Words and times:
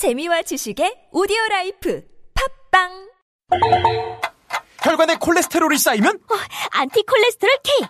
재미와 0.00 0.40
지식의 0.40 1.08
오디오 1.12 1.36
life 1.50 2.02
팟빵! 2.70 3.10
혈관에 4.82 5.16
콜레스테롤이 5.16 5.76
쌓이면? 5.76 6.20
안티 6.70 7.02
콜레스테롤 7.02 7.58
K! 7.62 7.86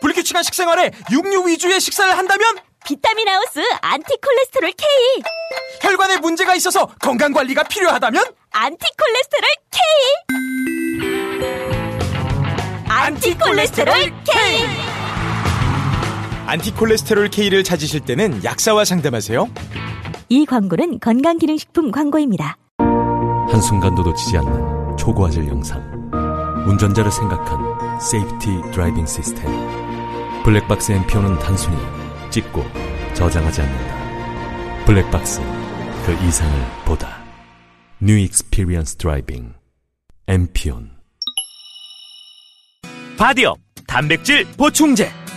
불규칙한 0.00 0.42
식생활에 0.42 0.90
육류 1.12 1.46
위주의 1.46 1.78
식사를 1.78 2.16
한다면? 2.16 2.46
비타민 2.86 3.28
하우스 3.28 3.60
안티 3.82 4.16
콜레스테롤 4.22 4.72
K! 4.72 4.88
혈관에 5.82 6.16
문제가 6.16 6.54
있어서 6.54 6.86
건강 7.02 7.34
관리가 7.34 7.64
필요하다면? 7.64 8.24
안티 8.52 8.86
콜레스테롤 8.96 9.50
K! 9.70 9.82
안티 12.88 13.34
콜레스테롤 13.36 13.94
K 14.24 14.83
안티콜레스테롤 16.46 17.28
K를 17.30 17.64
찾으실 17.64 18.00
때는 18.00 18.44
약사와 18.44 18.84
상담하세요. 18.84 19.48
이 20.28 20.44
광고는 20.46 21.00
건강기능식품 21.00 21.90
광고입니다. 21.90 22.56
한순간도 23.50 24.02
놓치지 24.02 24.36
않는 24.38 24.96
초고화질 24.96 25.46
영상. 25.48 25.82
운전자를 26.66 27.10
생각한 27.10 28.00
safety 28.00 28.70
driving 28.72 29.06
시스템. 29.06 29.44
블랙박스 30.44 30.92
MPON은 30.92 31.38
단순히 31.38 31.76
찍고 32.30 32.62
저장하지 33.14 33.62
않는다. 33.62 34.84
블랙박스, 34.84 35.40
그 36.04 36.12
이상을 36.26 36.66
보다. 36.84 37.22
New 38.02 38.22
Experience 38.22 38.96
Driving. 38.98 39.54
MPON. 40.26 40.90
바디업 43.16 43.58
단백질 43.86 44.44
보충제 44.56 45.10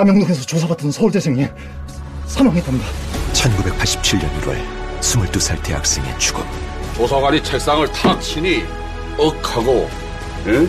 남영동에서 0.00 0.42
조사받던 0.42 0.92
서울대생이 0.92 1.48
사망했답니다. 2.26 2.86
1987년 3.32 4.40
1월 4.40 4.56
22살 5.00 5.60
대학생의 5.64 6.16
죽음. 6.16 6.44
조사관이 6.94 7.42
책상을 7.42 7.90
탁 7.90 8.20
치니 8.20 8.62
억하고 9.18 9.90
예? 10.46 10.68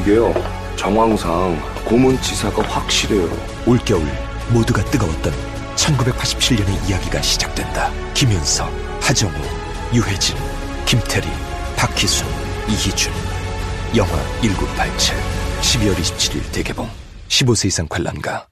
이게요 0.00 0.32
정황상 0.76 1.60
고문치사가 1.84 2.62
확실해요. 2.62 3.28
올겨울 3.66 4.06
모두가 4.52 4.84
뜨거웠던 4.84 5.32
1987년의 5.74 6.88
이야기가 6.88 7.22
시작된다. 7.22 7.90
김윤석, 8.14 8.70
하정우, 9.00 9.32
유해진, 9.92 10.36
김태리, 10.86 11.26
박희순, 11.76 12.24
이희준. 12.68 13.12
영화 13.96 14.12
1987 14.42 15.16
12월 15.60 15.96
27일 15.96 16.52
대개봉. 16.52 16.88
15세 17.28 17.66
이상 17.66 17.88
관람가 17.88 18.49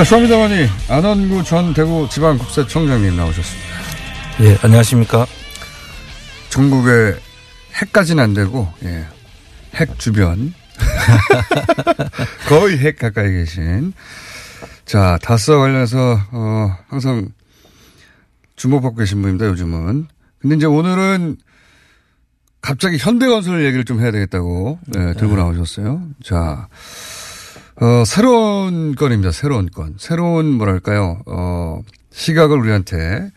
자, 0.00 0.04
쇼미더머니 0.04 0.66
안원구 0.88 1.44
전 1.44 1.74
대구 1.74 2.08
지방국세청장님 2.08 3.14
나오셨습니다. 3.18 3.68
예, 4.40 4.56
안녕하십니까. 4.62 5.26
전국에 6.48 7.20
핵까지는 7.74 8.24
안 8.24 8.32
되고, 8.32 8.66
예, 8.82 9.04
핵 9.74 9.98
주변. 9.98 10.54
거의 12.48 12.78
핵 12.78 12.98
가까이 12.98 13.30
계신. 13.30 13.92
자, 14.86 15.18
다스 15.20 15.52
관련해서, 15.54 16.18
어, 16.32 16.76
항상 16.88 17.28
주목받고 18.56 18.96
계신 18.96 19.20
분입니다, 19.20 19.48
요즘은. 19.48 20.08
근데 20.38 20.56
이제 20.56 20.64
오늘은 20.64 21.36
갑자기 22.62 22.96
현대건설 22.96 23.66
얘기를 23.66 23.84
좀 23.84 24.00
해야 24.00 24.10
되겠다고, 24.12 24.78
예, 24.96 25.12
들고 25.12 25.36
나오셨어요. 25.36 26.00
자, 26.24 26.68
어, 27.80 28.04
새로운 28.04 28.94
건입니다. 28.94 29.32
새로운 29.32 29.68
건. 29.70 29.94
새로운 29.98 30.52
뭐랄까요. 30.52 31.22
어, 31.26 31.80
시각을 32.12 32.58
우리한테 32.58 33.30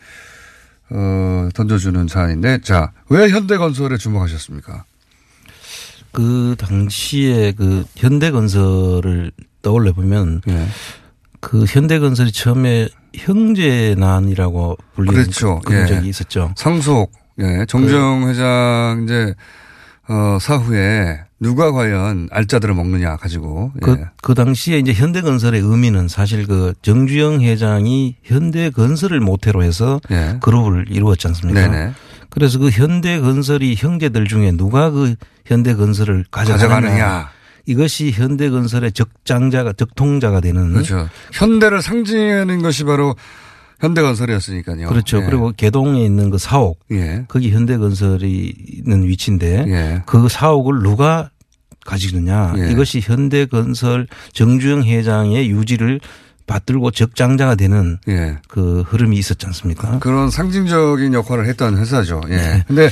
어, 0.90 1.48
던져주는 1.54 2.06
사안인데 2.08 2.60
자, 2.62 2.92
왜 3.08 3.28
현대건설에 3.30 3.96
주목하셨습니까? 3.96 4.84
그 6.12 6.54
당시에 6.58 7.52
그 7.52 7.84
현대건설을 7.96 9.32
떠올려 9.62 9.92
보면 9.92 10.42
예. 10.48 10.66
그 11.40 11.64
현대건설이 11.64 12.30
처음에 12.30 12.88
형제난이라고 13.14 14.76
불리는 14.94 15.22
그렇죠. 15.22 15.60
그, 15.64 15.72
런 15.72 15.82
예. 15.82 15.86
적이 15.86 16.08
있었죠. 16.08 16.54
상속, 16.56 17.12
예. 17.40 17.64
정정 17.66 18.28
회장 18.28 19.02
이제 19.04 19.34
어, 20.08 20.38
사후에 20.40 21.20
누가 21.40 21.72
과연 21.72 22.28
알짜들을 22.30 22.74
먹느냐 22.74 23.16
가지고 23.16 23.72
예. 23.76 23.80
그, 23.80 24.04
그 24.22 24.34
당시에 24.34 24.78
이제 24.78 24.92
현대건설의 24.92 25.60
의미는 25.60 26.08
사실 26.08 26.46
그 26.46 26.74
정주영 26.82 27.42
회장이 27.42 28.16
현대건설을 28.22 29.20
모태로 29.20 29.62
해서 29.62 30.00
예. 30.10 30.38
그룹을 30.40 30.86
이루었지 30.90 31.26
않습니까? 31.28 31.68
네네. 31.68 31.92
그래서 32.30 32.58
그 32.58 32.70
현대건설이 32.70 33.76
형제들 33.76 34.26
중에 34.26 34.52
누가 34.52 34.90
그 34.90 35.14
현대건설을 35.46 36.24
가져가느냐. 36.30 36.68
가져가느냐. 36.68 37.28
이것이 37.66 38.10
현대건설의 38.10 38.92
적장자가 38.92 39.72
적통자가 39.72 40.40
되는 40.40 40.72
그렇죠. 40.72 41.08
현대를 41.32 41.80
상징하는 41.80 42.60
것이 42.60 42.84
바로 42.84 43.14
현대건설이었으니까요. 43.80 44.88
그렇죠. 44.88 45.18
예. 45.18 45.24
그리고 45.24 45.52
개동에 45.56 46.04
있는 46.04 46.30
그 46.30 46.38
사옥 46.38 46.80
예. 46.92 47.24
거기 47.28 47.50
현대건설이 47.50 48.54
있는 48.84 49.04
위치인데 49.04 49.64
예. 49.68 50.02
그 50.06 50.28
사옥을 50.28 50.82
누가 50.82 51.30
가지느냐 51.84 52.54
예. 52.58 52.70
이것이 52.70 53.00
현대건설 53.00 54.06
정주영 54.32 54.84
회장의 54.84 55.50
유지를 55.50 56.00
받들고 56.46 56.90
적장자가 56.90 57.54
되는 57.54 57.98
예. 58.08 58.38
그 58.48 58.82
흐름이 58.82 59.16
있었지 59.16 59.46
않습니까? 59.46 59.98
그런 59.98 60.30
상징적인 60.30 61.14
역할을 61.14 61.46
했던 61.46 61.76
회사죠. 61.78 62.20
예. 62.28 62.36
네. 62.36 62.64
근데 62.66 62.90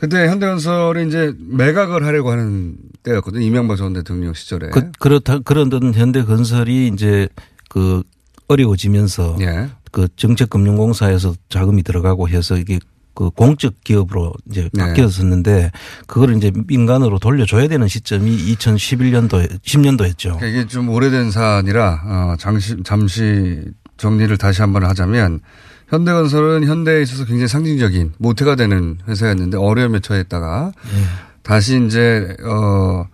그때 0.00 0.26
현대건설이 0.28 1.06
이제 1.06 1.34
매각을 1.38 2.04
하려고 2.04 2.30
하는 2.30 2.74
때였거든요. 3.02 3.44
이명박 3.44 3.76
전 3.76 3.92
대통령 3.92 4.32
시절에. 4.32 4.68
그, 4.70 4.90
그렇다 4.98 5.40
그런 5.40 5.70
현대건설이 5.94 6.88
이제 6.88 7.28
그 7.68 8.02
어려워지면서 8.48 9.36
예. 9.40 9.68
그 9.90 10.08
정책금융공사에서 10.16 11.34
자금이 11.48 11.82
들어가고 11.82 12.28
해서 12.28 12.56
이게 12.56 12.78
그 13.14 13.30
공적 13.30 13.82
기업으로 13.84 14.32
이제 14.48 14.70
네. 14.72 14.82
바뀌었었는데 14.82 15.72
그거를 16.06 16.36
이제 16.36 16.52
민간으로 16.66 17.18
돌려줘야 17.18 17.68
되는 17.68 17.86
시점이 17.88 18.54
2011년도 18.54 19.60
10년도였죠. 19.62 20.38
그러니까 20.38 20.46
이게 20.46 20.66
좀 20.66 20.88
오래된 20.88 21.30
사안이라 21.30 22.02
어, 22.04 22.34
잠시 22.38 22.76
잠시 22.84 23.62
정리를 23.96 24.36
다시 24.38 24.62
한번 24.62 24.84
하자면 24.84 25.40
현대건설은 25.88 26.64
현대에 26.64 27.02
있어서 27.02 27.24
굉장히 27.24 27.48
상징적인 27.48 28.14
모태가 28.18 28.54
되는 28.54 28.98
회사였는데 29.08 29.58
어려움에 29.58 30.00
처했다가 30.00 30.72
예. 30.76 31.04
다시 31.42 31.84
이제 31.84 32.36
어 32.44 33.06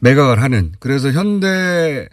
매각을 0.00 0.42
하는 0.42 0.72
그래서 0.80 1.10
현대 1.10 2.08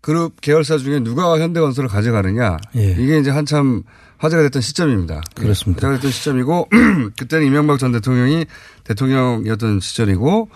그룹 0.00 0.40
계열사 0.40 0.78
중에 0.78 1.00
누가 1.00 1.38
현대건설을 1.40 1.88
가져가느냐 1.88 2.58
예. 2.76 2.90
이게 2.92 3.18
이제 3.18 3.30
한참 3.30 3.82
화제가 4.18 4.42
됐던 4.44 4.62
시점입니다. 4.62 5.22
그렇습니다. 5.34 5.86
화제가 5.86 5.96
됐던 5.96 6.10
시점이고 6.10 6.68
그때는 7.18 7.46
이명박 7.46 7.78
전 7.78 7.92
대통령이 7.92 8.46
대통령이었던 8.84 9.80
시절이고 9.80 10.48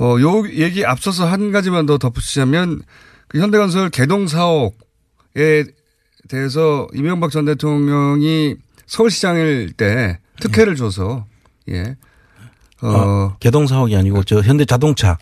어, 0.00 0.16
요 0.20 0.48
얘기 0.50 0.84
앞서서 0.84 1.26
한 1.26 1.52
가지만 1.52 1.86
더 1.86 1.98
덧붙이자면 1.98 2.82
그 3.28 3.40
현대건설 3.40 3.90
개동 3.90 4.26
사옥에 4.26 5.64
대해서 6.28 6.86
이명박 6.94 7.30
전 7.30 7.44
대통령이 7.44 8.56
서울시장일 8.86 9.72
때 9.72 10.18
특혜를 10.40 10.76
줘서 10.76 11.26
예. 11.68 11.96
어, 12.82 12.88
아, 12.88 13.36
개동 13.38 13.66
사옥이 13.66 13.96
아니고 13.96 14.24
저 14.24 14.40
현대 14.40 14.64
자동차. 14.64 15.16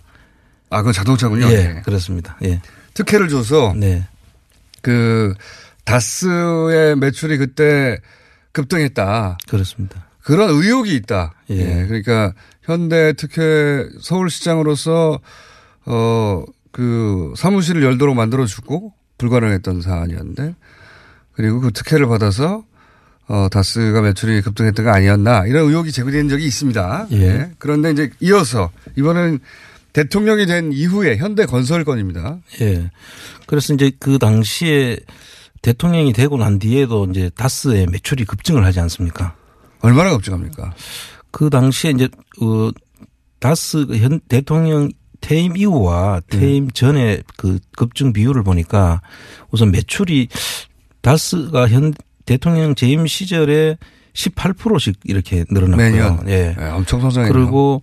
아, 0.71 0.79
그건 0.79 0.93
자동차군요. 0.93 1.47
예, 1.47 1.77
예. 1.77 1.83
그렇습니다. 1.85 2.37
예. 2.43 2.61
특혜를 2.95 3.29
줘서 3.29 3.75
네. 3.77 4.07
그 4.83 5.35
다스의 5.85 6.97
매출이 6.97 7.39
그때 7.39 7.99
급등했다. 8.53 9.39
그렇습니다. 9.49 10.07
그런 10.23 10.51
의혹이 10.51 10.95
있다. 10.97 11.35
예. 11.51 11.87
그러니까 11.87 12.35
현대 12.63 13.13
특혜 13.15 13.89
서울시장으로서 14.01 15.21
어 15.87 16.45
그 16.73 17.33
사무실을 17.37 17.83
열도록 17.83 18.15
만들어 18.15 18.47
주고 18.47 18.93
불가능했던 19.19 19.83
사안이었는데 19.83 20.55
그리고 21.33 21.61
그 21.61 21.73
특혜를 21.73 22.07
받아서 22.07 22.65
어 23.27 23.49
다스가 23.51 24.03
매출이 24.03 24.43
급등했던 24.43 24.85
거 24.85 24.91
아니었나 24.93 25.47
이런 25.47 25.67
의혹이 25.69 25.93
제기된 25.93 26.29
적이 26.29 26.47
있습니다. 26.47 27.09
예. 27.13 27.51
그런데 27.59 27.91
이제 27.91 28.11
이어서 28.21 28.71
이번엔 28.97 29.41
대통령이 29.93 30.47
된 30.47 30.73
이후에 30.73 31.17
현대 31.17 31.47
건설 31.47 31.85
건입니다. 31.85 32.39
예. 32.61 32.91
그래서 33.47 33.75
이제 33.75 33.91
그 33.99 34.19
당시에 34.19 34.99
대통령이 35.63 36.13
되고 36.13 36.37
난 36.37 36.59
뒤에도 36.59 37.07
이제 37.07 37.31
다스의 37.35 37.87
매출이 37.87 38.25
급증을 38.25 38.65
하지 38.65 38.81
않습니까? 38.81 39.35
얼마나 39.81 40.11
급증합니까? 40.11 40.75
그 41.31 41.51
당시에 41.51 41.91
이제 41.91 42.09
어 42.41 42.71
다스 43.39 43.87
그현 43.87 44.21
대통령 44.29 44.91
퇴임 45.21 45.57
이후와 45.57 46.23
퇴임 46.29 46.71
전에 46.71 47.23
그 47.37 47.59
급증 47.77 48.13
비율을 48.13 48.43
보니까 48.43 49.03
우선 49.51 49.71
매출이 49.71 50.29
다스가 51.03 51.69
현 51.69 51.93
대통령 52.25 52.75
재임 52.75 53.07
시절에 53.07 53.77
18%씩 54.15 55.01
이렇게 55.05 55.45
늘어났고요. 55.51 55.91
매년. 55.91 56.29
예. 56.29 56.55
네, 56.57 56.71
엄청 56.71 57.01
성장했네요. 57.01 57.33
그리고 57.33 57.83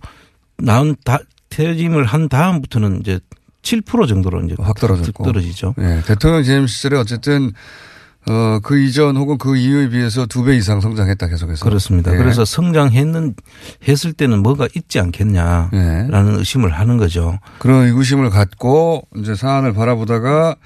나온 0.56 0.96
다 1.04 1.18
퇴임을 1.50 2.04
한 2.04 2.28
다음부터는 2.28 3.00
이제 3.00 3.20
7% 3.62 4.08
정도로 4.08 4.42
이제 4.42 4.54
확 4.60 4.76
떨어졌고. 4.78 5.24
떨어지죠. 5.24 5.74
예, 5.80 6.02
대통령 6.06 6.42
재임 6.42 6.66
시절에 6.66 6.96
어쨌든 6.98 7.52
어, 8.28 8.58
그 8.62 8.78
이전 8.78 9.16
혹은 9.16 9.38
그 9.38 9.56
이후에 9.56 9.88
비해서 9.88 10.26
두 10.26 10.44
배 10.44 10.54
이상 10.56 10.80
성장했다 10.80 11.28
계속해서. 11.28 11.64
그렇습니다. 11.64 12.12
예. 12.12 12.16
그래서 12.18 12.44
성장했는 12.44 13.34
했을 13.88 14.12
때는 14.12 14.42
뭐가 14.42 14.68
있지 14.74 14.98
않겠냐라는 15.00 16.32
예. 16.34 16.38
의심을 16.38 16.70
하는 16.70 16.98
거죠. 16.98 17.38
그런 17.58 17.86
의구심을 17.86 18.28
갖고 18.30 19.02
이제 19.16 19.34
사안을 19.34 19.72
바라보다가 19.72 20.56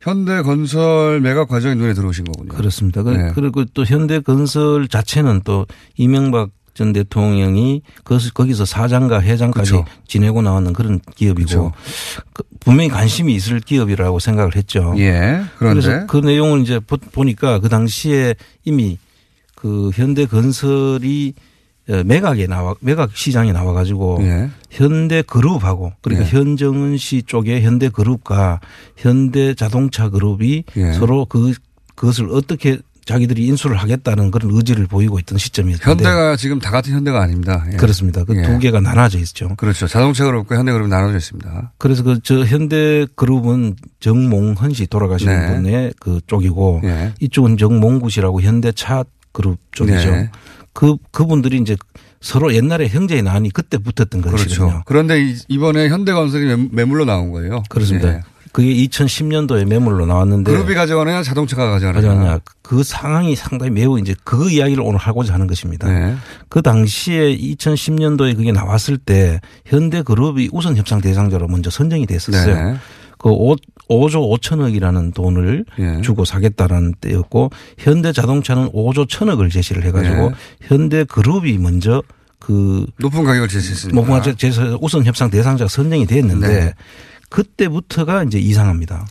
현대 0.00 0.42
건설 0.42 1.20
매각 1.20 1.48
과정이 1.48 1.74
눈에 1.74 1.92
들어오신 1.92 2.24
거군요. 2.24 2.54
그렇습니다. 2.54 3.02
그- 3.02 3.10
네. 3.10 3.32
그리고 3.34 3.64
또 3.74 3.84
현대 3.84 4.20
건설 4.20 4.86
자체는 4.86 5.40
또 5.44 5.66
이명박 5.96 6.50
전 6.78 6.92
대통령이 6.92 7.82
그것을 8.04 8.30
거기서 8.32 8.64
사장과 8.64 9.20
회장까지 9.20 9.72
그렇죠. 9.72 9.84
지내고 10.06 10.42
나왔는 10.42 10.72
그런 10.74 11.00
기업이고 11.16 11.72
그 12.32 12.44
분명히 12.60 12.88
관심이 12.88 13.34
있을 13.34 13.58
기업이라고 13.58 14.20
생각을 14.20 14.54
했죠. 14.54 14.94
예. 14.98 15.42
그런데 15.58 15.80
그래서 15.80 16.06
그 16.06 16.18
내용을 16.18 16.60
이제 16.60 16.78
보- 16.78 16.96
보니까 16.96 17.58
그 17.58 17.68
당시에 17.68 18.36
이미 18.64 18.96
그 19.56 19.90
현대 19.92 20.24
건설이 20.26 21.34
어, 21.90 22.02
매각에 22.04 22.46
나와 22.46 22.76
매각 22.78 23.16
시장에 23.16 23.50
나와 23.50 23.72
가지고 23.72 24.18
예. 24.20 24.48
현대그룹하고 24.70 25.94
그러니까 26.00 26.26
예. 26.26 26.30
현정은 26.30 26.96
씨 26.96 27.22
쪽의 27.26 27.62
현대그룹과 27.62 28.60
현대자동차 28.96 30.10
그룹이 30.10 30.62
예. 30.76 30.92
서로 30.92 31.24
그 31.24 31.54
그것을 31.96 32.28
어떻게 32.30 32.78
자기들이 33.08 33.46
인수를 33.46 33.78
하겠다는 33.78 34.30
그런 34.30 34.50
의지를 34.54 34.86
보이고 34.86 35.18
있던 35.18 35.38
시점이었는데 35.38 35.82
현대가 35.90 36.36
지금 36.36 36.58
다 36.58 36.70
같은 36.70 36.92
현대가 36.92 37.22
아닙니다. 37.22 37.64
예. 37.72 37.76
그렇습니다. 37.76 38.22
그두 38.24 38.38
예. 38.54 38.58
개가 38.58 38.80
나눠져 38.80 39.18
있죠. 39.20 39.54
그렇죠. 39.56 39.86
자동차 39.86 40.26
그룹과 40.26 40.56
현대 40.58 40.72
그룹이 40.72 40.90
나눠져 40.90 41.16
있습니다. 41.16 41.72
그래서 41.78 42.02
그 42.02 42.20
저 42.22 42.44
현대 42.44 43.06
그룹은 43.16 43.76
정몽헌 44.00 44.74
씨 44.74 44.86
돌아가신 44.86 45.28
네. 45.28 45.54
분의 45.54 45.94
그 46.00 46.20
쪽이고 46.26 46.82
예. 46.84 47.14
이쪽은 47.20 47.56
정몽구 47.56 48.10
씨라고 48.10 48.42
현대차 48.42 49.04
그룹 49.32 49.56
쪽이죠. 49.72 50.10
네. 50.10 50.30
그 50.74 50.96
그분들이 51.10 51.56
이제 51.58 51.76
서로 52.20 52.52
옛날에 52.52 52.88
형제의 52.88 53.22
난이 53.22 53.50
그때 53.50 53.78
붙었던 53.78 54.20
것이거든요. 54.20 54.66
그렇죠. 54.66 54.82
그런데 54.84 55.22
이- 55.24 55.36
이번에 55.48 55.88
현대건설이 55.88 56.44
매- 56.44 56.68
매물로 56.72 57.04
나온 57.06 57.30
거예요. 57.30 57.62
그렇습니다. 57.70 58.20
예. 58.48 58.52
그게 58.52 58.74
2010년도에 58.86 59.64
매물로 59.66 60.06
나왔는데 60.06 60.50
그룹이 60.50 60.74
가져가느냐 60.74 61.22
자동차가 61.22 61.70
가져가느냐. 61.70 62.08
가져가냐 62.08 62.40
그 62.62 62.82
상황이 62.82 63.34
상당히 63.36 63.70
매우 63.70 63.98
이제 63.98 64.14
그 64.24 64.50
이야기를 64.50 64.82
오늘 64.82 64.98
하고자 64.98 65.34
하는 65.34 65.46
것입니다. 65.46 65.88
네. 65.88 66.14
그 66.48 66.62
당시에 66.62 67.36
2010년도에 67.36 68.36
그게 68.36 68.52
나왔을 68.52 68.98
때 68.98 69.40
현대그룹이 69.66 70.50
우선 70.52 70.76
협상 70.76 71.00
대상자로 71.00 71.48
먼저 71.48 71.70
선정이 71.70 72.06
됐었어요. 72.06 72.54
네. 72.72 72.76
그 73.18 73.30
5, 73.30 73.56
5조 73.88 74.38
5천억이라는 74.40 75.14
돈을 75.14 75.64
예. 75.78 76.00
주고 76.02 76.24
사겠다라는 76.24 76.94
때였고 77.00 77.50
현대자동차는 77.78 78.70
5조 78.70 79.08
천억을 79.08 79.50
제시를 79.50 79.84
해가지고 79.84 80.30
네. 80.30 80.34
현대그룹이 80.62 81.58
먼저 81.58 82.02
그 82.38 82.86
높은 82.98 83.24
가격을 83.24 83.48
제시했으니까. 83.48 84.00
목마 84.00 84.22
제서 84.22 84.78
우선 84.80 85.04
협상 85.04 85.30
대상자가 85.30 85.68
선정이 85.68 86.06
됐는데 86.06 86.48
네. 86.48 86.74
그때부터가 87.28 88.24
이제 88.24 88.38
이상합니다. 88.38 89.06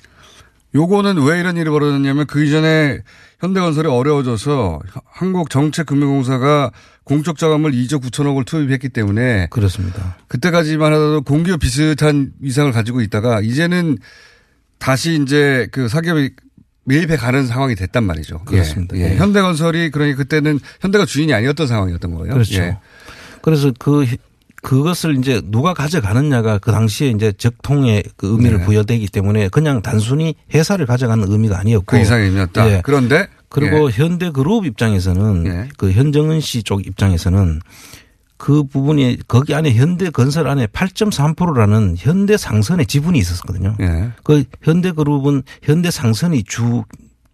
요거는 0.75 1.23
왜 1.23 1.39
이런 1.39 1.57
일이 1.57 1.69
벌어졌냐면 1.69 2.25
그 2.27 2.43
이전에 2.43 2.99
현대건설이 3.39 3.87
어려워져서 3.87 4.79
한국정책금융공사가 5.05 6.71
공적 7.03 7.37
자금을 7.37 7.71
2조 7.71 8.03
9천억을 8.03 8.45
투입했기 8.45 8.89
때문에 8.89 9.47
그렇습니다. 9.49 10.17
그때까지만 10.27 10.91
하더라도 10.93 11.21
공기업 11.21 11.59
비슷한 11.61 12.31
위상을 12.41 12.71
가지고 12.71 13.01
있다가 13.01 13.41
이제는 13.41 13.97
다시 14.77 15.19
이제 15.21 15.67
그 15.71 15.87
사기업이 15.87 16.31
매입해 16.83 17.17
가는 17.17 17.47
상황이 17.47 17.75
됐단 17.75 18.03
말이죠. 18.03 18.39
그렇습니다. 18.45 18.97
예. 18.97 19.01
예. 19.01 19.11
예. 19.11 19.17
현대건설이 19.17 19.91
그러니 19.91 20.15
그때는 20.15 20.59
현대가 20.79 21.05
주인이 21.05 21.33
아니었던 21.33 21.67
상황이었던 21.67 22.13
거예요. 22.13 22.33
그렇죠. 22.33 22.61
예. 22.61 22.77
그래서 23.41 23.71
그 23.77 24.05
그것을 24.63 25.17
이제 25.17 25.41
누가 25.45 25.73
가져가느냐가 25.73 26.57
그 26.57 26.71
당시에 26.71 27.09
이제 27.09 27.31
적통의 27.31 28.03
그 28.17 28.27
의미를 28.31 28.59
네. 28.59 28.65
부여되기 28.65 29.07
때문에 29.07 29.49
그냥 29.49 29.81
단순히 29.81 30.35
회사를 30.53 30.85
가져가는 30.85 31.23
의미가 31.29 31.59
아니었고 31.59 31.85
그 31.85 31.99
이상의 31.99 32.27
의미였다. 32.27 32.69
예. 32.69 32.81
그런데 32.83 33.27
그리고 33.49 33.87
예. 33.87 33.93
현대그룹 33.93 34.65
입장에서는 34.65 35.45
예. 35.47 35.69
그 35.77 35.91
현정은 35.91 36.41
씨 36.41 36.63
쪽 36.63 36.85
입장에서는 36.85 37.61
그 38.37 38.63
부분이 38.63 39.19
거기 39.27 39.55
안에 39.55 39.73
현대건설 39.73 40.47
안에 40.47 40.67
8.3%라는 40.67 41.95
현대상선의 41.97 42.85
지분이 42.85 43.17
있었거든요. 43.19 43.75
예. 43.79 44.09
그 44.23 44.43
현대그룹은 44.63 45.43
현대상선이 45.63 46.43
주 46.43 46.83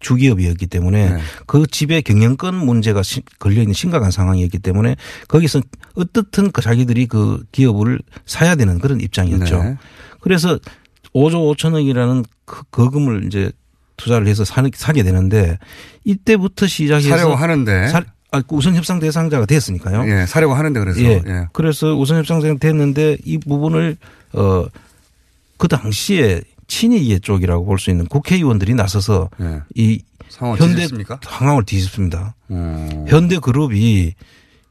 주기업이었기 0.04 0.66
때문에 0.66 1.10
네. 1.10 1.18
그 1.46 1.66
집의 1.66 2.02
경영권 2.02 2.54
문제가 2.54 3.02
시- 3.02 3.22
걸려 3.40 3.60
있는 3.62 3.72
심각한 3.74 4.10
상황이었기 4.10 4.58
때문에 4.60 4.94
거기서 5.26 5.62
어떻든 5.94 6.50
그 6.52 6.60
자기들이 6.62 7.06
그 7.06 7.42
기업을 7.50 7.98
사야 8.26 8.54
되는 8.54 8.78
그런 8.78 9.00
입장이었죠. 9.00 9.62
네. 9.62 9.76
그래서 10.20 10.58
5조 11.14 11.56
5천억이라는 11.56 12.24
그 12.44 12.62
거금을 12.70 13.24
이제 13.26 13.50
투자를 13.96 14.26
해서 14.26 14.44
사, 14.44 14.62
사게 14.74 15.02
되는데 15.02 15.58
이때부터 16.04 16.66
시작해서 16.66 17.08
사려고 17.08 17.34
하는데. 17.34 17.88
사- 17.88 18.04
아, 18.32 18.42
우선 18.48 18.74
협상 18.74 18.98
대상자가 18.98 19.46
됐으니까요. 19.46 20.04
예. 20.10 20.26
사려고 20.26 20.54
하는데 20.54 20.78
그래서. 20.80 21.00
예. 21.00 21.22
예. 21.24 21.46
그래서 21.52 21.94
우선 21.94 22.18
협상 22.18 22.40
대상 22.40 22.58
됐는데 22.58 23.16
이 23.24 23.38
부분을 23.38 23.96
어 24.34 24.66
그 25.56 25.68
당시에 25.68 26.42
친이계 26.68 27.18
쪽이라고 27.20 27.64
볼 27.64 27.78
수 27.78 27.90
있는 27.90 28.06
국회의원들이 28.06 28.74
나서서 28.74 29.30
예. 29.40 29.60
이 29.74 30.02
상황을 30.28 30.60
현대 30.60 30.74
뒤집습니까? 30.76 31.20
상황을 31.22 31.64
뒤집습니다. 31.64 32.34
음. 32.50 33.04
현대그룹이 33.08 34.14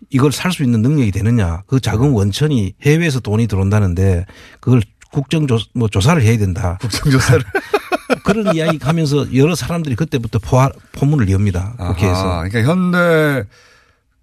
이걸 0.10 0.32
살 0.32 0.52
수 0.52 0.64
있는 0.64 0.82
능력이 0.82 1.12
되느냐. 1.12 1.64
그 1.68 1.80
자금 1.80 2.14
원천이 2.14 2.74
해외에서 2.82 3.20
돈이 3.20 3.48
들어온다는데 3.48 4.26
그걸 4.60 4.82
국정조 5.12 5.60
뭐 5.74 5.88
조사를 5.88 6.22
해야 6.22 6.38
된다. 6.38 6.78
국정조사를 6.82 7.44
그런 8.26 8.56
이야기 8.56 8.78
하면서 8.82 9.34
여러 9.36 9.56
사람들이 9.56 9.96
그때부터 9.96 10.40
포, 10.40 10.58
포문을 10.92 11.30
엽니다. 11.30 11.74
국회에서. 11.78 12.16
아하, 12.16 12.48
그러니까 12.50 12.72
현대 12.72 13.44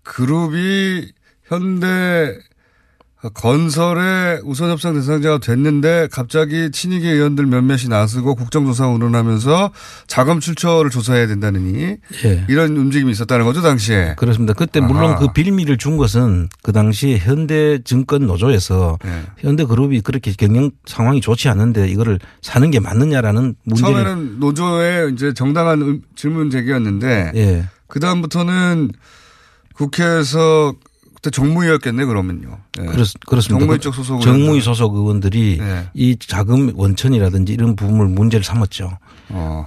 그룹이 0.02 1.12
현대 1.46 2.36
건설의 3.28 4.40
우선 4.44 4.70
협상 4.70 4.94
대상자가 4.94 5.38
됐는데 5.38 6.08
갑자기 6.10 6.70
친이계 6.70 7.10
의원들 7.10 7.44
몇몇이 7.46 7.88
나서고 7.88 8.34
국정조사 8.34 8.86
운운하면서 8.88 9.72
자금 10.06 10.40
출처를 10.40 10.90
조사해야 10.90 11.26
된다느니 11.26 11.96
예. 12.24 12.46
이런 12.48 12.76
움직임이 12.76 13.12
있었다는 13.12 13.44
거죠 13.44 13.60
당시에. 13.60 14.14
그렇습니다. 14.16 14.54
그때 14.54 14.80
물론 14.80 15.10
아하. 15.10 15.18
그 15.18 15.28
빌미를 15.34 15.76
준 15.76 15.98
것은 15.98 16.48
그 16.62 16.72
당시에 16.72 17.18
현대증권 17.18 18.26
노조에서 18.26 18.98
네. 19.04 19.22
현대그룹이 19.38 20.00
그렇게 20.00 20.32
경영 20.32 20.70
상황이 20.86 21.20
좋지 21.20 21.48
않은데 21.50 21.88
이거를 21.88 22.18
사는 22.40 22.70
게 22.70 22.80
맞느냐라는 22.80 23.54
문제를 23.64 23.92
처음에는 24.04 24.40
노조의 24.40 25.12
이제 25.12 25.34
정당한 25.34 25.82
음- 25.82 26.02
질문 26.16 26.48
제기였는데 26.50 27.32
예. 27.34 27.64
그 27.86 28.00
다음부터는 28.00 28.92
국회에서 29.74 30.74
그때 31.22 31.30
정무위였겠네 31.30 32.06
그러면요. 32.06 32.58
예. 32.80 32.86
그렇, 32.86 33.04
그렇습니다. 33.26 33.60
정무위 33.60 33.76
그쪽 33.76 33.94
소속 33.94 34.22
정무위 34.22 34.62
소속 34.62 34.94
의원들이 34.94 35.58
네. 35.60 35.88
이 35.92 36.16
자금 36.18 36.72
원천이라든지 36.74 37.52
이런 37.52 37.76
부분을 37.76 38.06
문제를 38.06 38.42
삼았죠. 38.42 38.96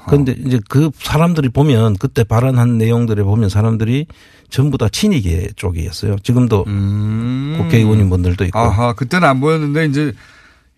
그런데 0.07 0.35
이제 0.45 0.59
그 0.67 0.89
사람들이 0.97 1.49
보면 1.49 1.97
그때 1.97 2.23
발언한 2.23 2.79
내용들을 2.79 3.23
보면 3.23 3.49
사람들이 3.49 4.07
전부 4.49 4.79
다 4.79 4.89
친이계 4.89 5.49
쪽이었어요. 5.55 6.17
지금도 6.23 6.63
국회의원님 6.63 8.09
분들도 8.09 8.45
있고. 8.45 8.59
음. 8.59 8.63
아하, 8.63 8.93
그때는 8.93 9.27
안 9.27 9.39
보였는데 9.39 9.85
이제 9.85 10.11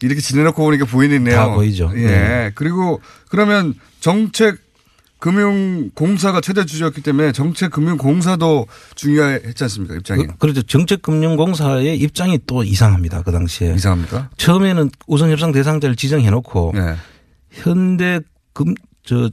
이렇게 0.02 0.20
지내놓고 0.20 0.62
보니까 0.62 0.86
보이네요. 0.86 1.36
다 1.36 1.54
보이죠. 1.54 1.90
예. 1.96 2.06
네. 2.06 2.52
그리고 2.54 3.02
그러면 3.30 3.76
정책 4.02 4.65
금융공사가 5.26 6.40
최대 6.40 6.66
주주였기 6.66 7.02
때문에 7.02 7.32
정책금융공사도 7.32 8.68
중요했지 8.94 9.64
않습니까? 9.64 9.96
입장이. 9.96 10.28
그, 10.38 10.46
렇죠 10.46 10.62
정책금융공사의 10.62 11.98
입장이 11.98 12.40
또 12.46 12.64
이상합니다. 12.64 13.24
그 13.24 13.32
당시에. 13.32 13.74
이상합니까? 13.74 14.30
처음에는 14.38 14.92
우선 15.08 15.32
협상 15.32 15.52
대상자를 15.52 15.96
지정해 15.96 16.30
놓고 16.30 16.74
네. 16.76 16.96
현대 17.52 18.20
금, 18.54 18.76
저, 19.04 19.30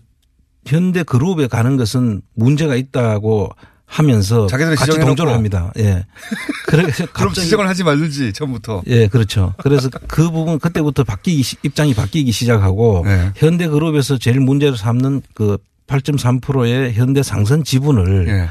현대 0.67 1.03
그룹에 1.03 1.47
가는 1.47 1.77
것은 1.77 2.23
문제가 2.35 2.75
있다고 2.75 3.51
하면서 3.85 4.47
자기들이 4.47 4.77
같이 4.77 4.87
지정해놓고. 4.93 5.09
동조를 5.11 5.35
합니다. 5.35 5.73
예. 5.79 6.07
그래서 6.67 7.05
그럼 7.13 7.35
지정을 7.35 7.69
하지 7.69 7.85
말든지 7.85 8.33
처음부터. 8.33 8.83
예, 8.87 9.07
그렇죠. 9.09 9.55
그래서 9.59 9.91
그 10.09 10.31
부분 10.31 10.59
그때부터 10.59 11.05
바뀌기 11.05 11.43
시- 11.43 11.57
입장이 11.63 11.93
바뀌기 11.93 12.33
시작하고 12.33 13.03
네. 13.05 13.33
현대그룹에서 13.37 14.17
제일 14.17 14.41
문제를 14.41 14.79
삼는 14.79 15.21
그 15.35 15.59
8.3%의 15.87 16.95
현대 16.95 17.23
상선 17.23 17.65
지분을 17.65 18.29
예. 18.29 18.49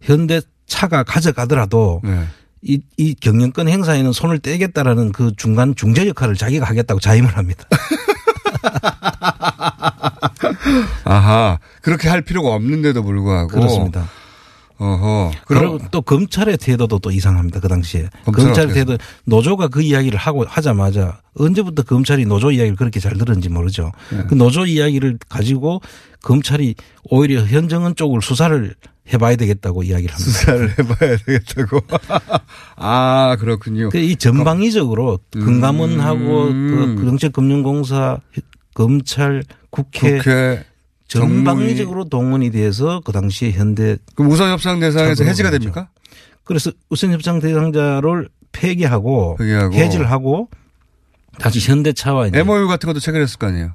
현대 0.00 0.40
차가 0.66 1.02
가져가더라도 1.02 2.00
네. 2.04 2.24
이, 2.62 2.80
이 2.96 3.14
경영권 3.14 3.68
행사에는 3.68 4.12
손을 4.12 4.38
떼겠다라는 4.38 5.12
그 5.12 5.32
중간 5.36 5.74
중재 5.74 6.06
역할을 6.08 6.36
자기가 6.36 6.66
하겠다고 6.66 7.00
자임을 7.00 7.36
합니다. 7.36 7.64
아하. 11.04 11.58
그렇게 11.82 12.08
할 12.08 12.22
필요가 12.22 12.50
없는데도 12.50 13.02
불구하고. 13.02 13.48
그렇습니다. 13.48 14.08
어허. 14.80 15.30
그리고 15.46 15.78
또 15.90 16.00
검찰의 16.00 16.56
태도도 16.56 17.00
또 17.00 17.10
이상합니다. 17.10 17.60
그 17.60 17.68
당시에. 17.68 18.08
검찰 18.24 18.72
태도 18.72 18.96
노조가 19.26 19.68
그 19.68 19.82
이야기를 19.82 20.18
하고 20.18 20.44
하자마자 20.46 21.20
언제부터 21.34 21.82
검찰이 21.82 22.24
노조 22.24 22.50
이야기를 22.50 22.76
그렇게 22.76 22.98
잘 22.98 23.12
들었는지 23.12 23.50
모르죠. 23.50 23.92
네. 24.10 24.24
그 24.26 24.34
노조 24.34 24.64
이야기를 24.64 25.18
가지고 25.28 25.82
검찰이 26.22 26.74
오히려 27.04 27.44
현정은 27.44 27.94
쪽을 27.94 28.22
수사를 28.22 28.74
해봐야 29.12 29.36
되겠다고 29.36 29.82
이야기를 29.82 30.14
합니다. 30.14 30.32
수사를 30.32 30.70
해봐야 30.78 31.16
되겠다고. 31.18 31.80
아, 32.76 33.36
그렇군요. 33.38 33.90
그이 33.90 34.16
전방위적으로 34.16 35.18
음. 35.36 35.44
금감원하고 35.44 36.46
그 36.46 37.02
정책금융공사, 37.04 38.18
검찰, 38.72 39.42
국회, 39.68 40.18
국회 40.18 40.64
전방위적으로 41.18 42.04
동원이 42.08 42.50
돼서 42.50 43.00
그 43.04 43.12
당시에 43.12 43.50
현대 43.52 43.96
그럼 44.14 44.30
우선 44.30 44.50
협상 44.50 44.78
대상에서 44.80 45.24
해지가. 45.24 45.50
됩니까? 45.50 45.88
그래서 46.44 46.70
우선 46.88 47.12
협상 47.12 47.40
대상자를 47.40 48.28
폐기하고, 48.52 49.36
폐기하고. 49.38 49.74
해지를 49.74 50.10
하고 50.10 50.48
다시 51.38 51.60
현대차와 51.60 52.28
이제 52.28 52.38
MOU 52.40 52.66
같은 52.68 52.86
것도 52.88 52.98
체결했을 53.00 53.38
거 53.38 53.46
아니에요. 53.48 53.72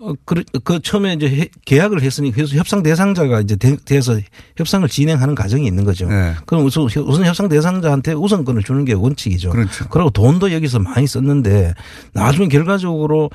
어, 0.00 0.12
그, 0.24 0.44
그 0.62 0.80
처음에 0.80 1.14
이제 1.14 1.28
해- 1.28 1.48
계약을 1.64 2.02
했으니 2.02 2.30
그래서 2.30 2.54
협상 2.54 2.82
대상자가 2.84 3.40
이제 3.40 3.56
돼- 3.56 3.76
돼서 3.84 4.16
협상을 4.56 4.88
진행하는 4.88 5.34
과정이 5.34 5.66
있는 5.66 5.84
거죠. 5.84 6.06
네. 6.08 6.34
그럼 6.46 6.64
우선, 6.64 6.84
우선 6.84 7.24
협상 7.24 7.48
대상자한테 7.48 8.12
우선권을 8.12 8.62
주는 8.62 8.84
게 8.84 8.92
원칙이죠. 8.92 9.50
그렇죠. 9.50 9.88
그리고 9.88 10.10
돈도 10.10 10.52
여기서 10.52 10.78
많이 10.78 11.06
썼는데 11.06 11.74
나중에 12.12 12.46
결과적으로 12.48 13.30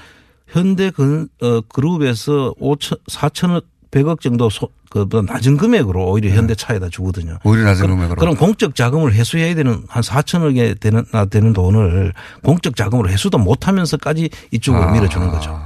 현대 0.54 0.92
근, 0.92 1.28
어, 1.42 1.62
그룹에서 1.62 2.54
5천, 2.62 3.00
4천억 3.10 3.64
100억 3.90 4.22
정도 4.22 4.52
소, 4.52 4.70
그, 4.92 5.08
뭐 5.10 5.24
낮은 5.24 5.58
금액으로 5.58 6.12
오히려 6.12 6.30
현대차에다 6.30 6.90
주거든요. 6.90 7.32
네. 7.34 7.38
오히려 7.44 7.64
낮은 7.66 7.82
그럼- 7.82 7.98
금액으로. 7.98 8.20
그럼 8.20 8.36
공적 8.36 8.76
자금을 8.76 9.14
회수해야 9.14 9.56
되는 9.56 9.84
한 9.88 10.04
4천억에 10.04 10.80
되는, 10.80 11.04
나 11.12 11.26
되는 11.26 11.54
돈을 11.54 12.14
공적 12.44 12.76
자금으로 12.76 13.10
회수도 13.10 13.40
못 13.40 13.68
하면서까지 13.68 14.30
이쪽으로 14.52 14.84
아. 14.84 14.92
밀어주는 14.92 15.28
거죠. 15.30 15.60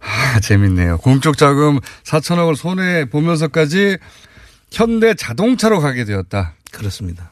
아, 0.00 0.40
재밌네요. 0.40 0.98
공적 0.98 1.38
자금 1.38 1.80
4천억을 2.04 2.54
손에 2.54 3.06
보면서까지 3.06 3.96
현대 4.70 5.14
자동차로 5.14 5.80
가게 5.80 6.04
되었다. 6.04 6.54
그렇습니다. 6.70 7.30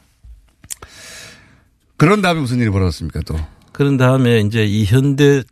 그런 1.98 2.22
다음에 2.22 2.40
무슨 2.40 2.58
일이 2.58 2.70
벌어졌습니까 2.70 3.20
또? 3.26 3.36
그런 3.72 3.98
다음에 3.98 4.40
이제 4.40 4.64
이 4.64 4.84
현대 4.86 5.42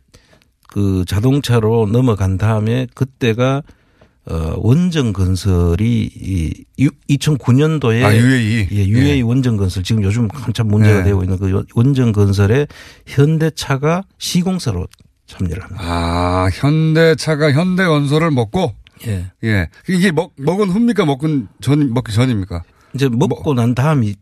그 0.75 1.05
자동차로 1.07 1.87
넘어간 1.89 2.37
다음에 2.37 2.85
그때가 2.93 3.63
어 4.25 4.53
원정 4.57 5.13
건설이 5.13 6.09
이 6.13 6.65
2009년도에 7.09 8.03
아, 8.03 8.13
UAE. 8.13 8.67
예, 8.73 8.85
UAE 8.85 9.21
원정 9.21 9.55
건설 9.55 9.83
지금 9.83 10.03
요즘 10.03 10.27
한참 10.33 10.67
문제가 10.67 10.97
네. 10.97 11.03
되고 11.05 11.23
있는 11.23 11.37
그 11.37 11.63
원정 11.75 12.11
건설에 12.11 12.67
현대차가 13.05 14.03
시공사로 14.17 14.85
참여를 15.27 15.63
합니다. 15.63 15.81
아, 15.81 16.49
현대차가 16.51 17.53
현대 17.53 17.85
건설을 17.85 18.31
먹고 18.31 18.73
예. 19.07 19.31
예. 19.45 19.69
이게 19.87 20.11
먹, 20.11 20.33
먹은 20.35 20.67
후입니까? 20.71 21.05
먹은 21.05 21.47
전, 21.61 21.93
먹기 21.93 22.11
전입니까? 22.11 22.63
이제 22.93 23.07
먹고 23.07 23.53
난 23.53 23.75
다음이 23.75 24.15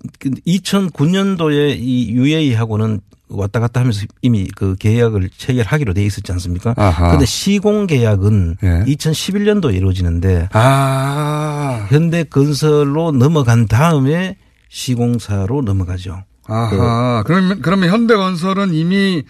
2009년도에 0.45 1.77
이 1.79 2.11
UAE하고는 2.11 3.01
왔다 3.29 3.59
갔다 3.59 3.79
하면서 3.79 4.05
이미 4.21 4.47
그 4.55 4.75
계약을 4.75 5.29
체결하기로 5.35 5.93
돼 5.93 6.03
있었지 6.05 6.31
않습니까? 6.33 6.73
그런데 6.73 7.25
시공 7.25 7.87
계약은 7.87 8.57
예. 8.63 8.67
2011년도에 8.85 9.73
이루어지는데 9.75 10.49
아. 10.53 11.87
현대건설로 11.89 13.11
넘어간 13.11 13.67
다음에 13.67 14.37
시공사로 14.69 15.61
넘어가죠. 15.61 16.23
아하. 16.45 17.23
그러면, 17.25 17.61
그러면 17.61 17.89
현대건설은 17.89 18.73
이미 18.73 19.23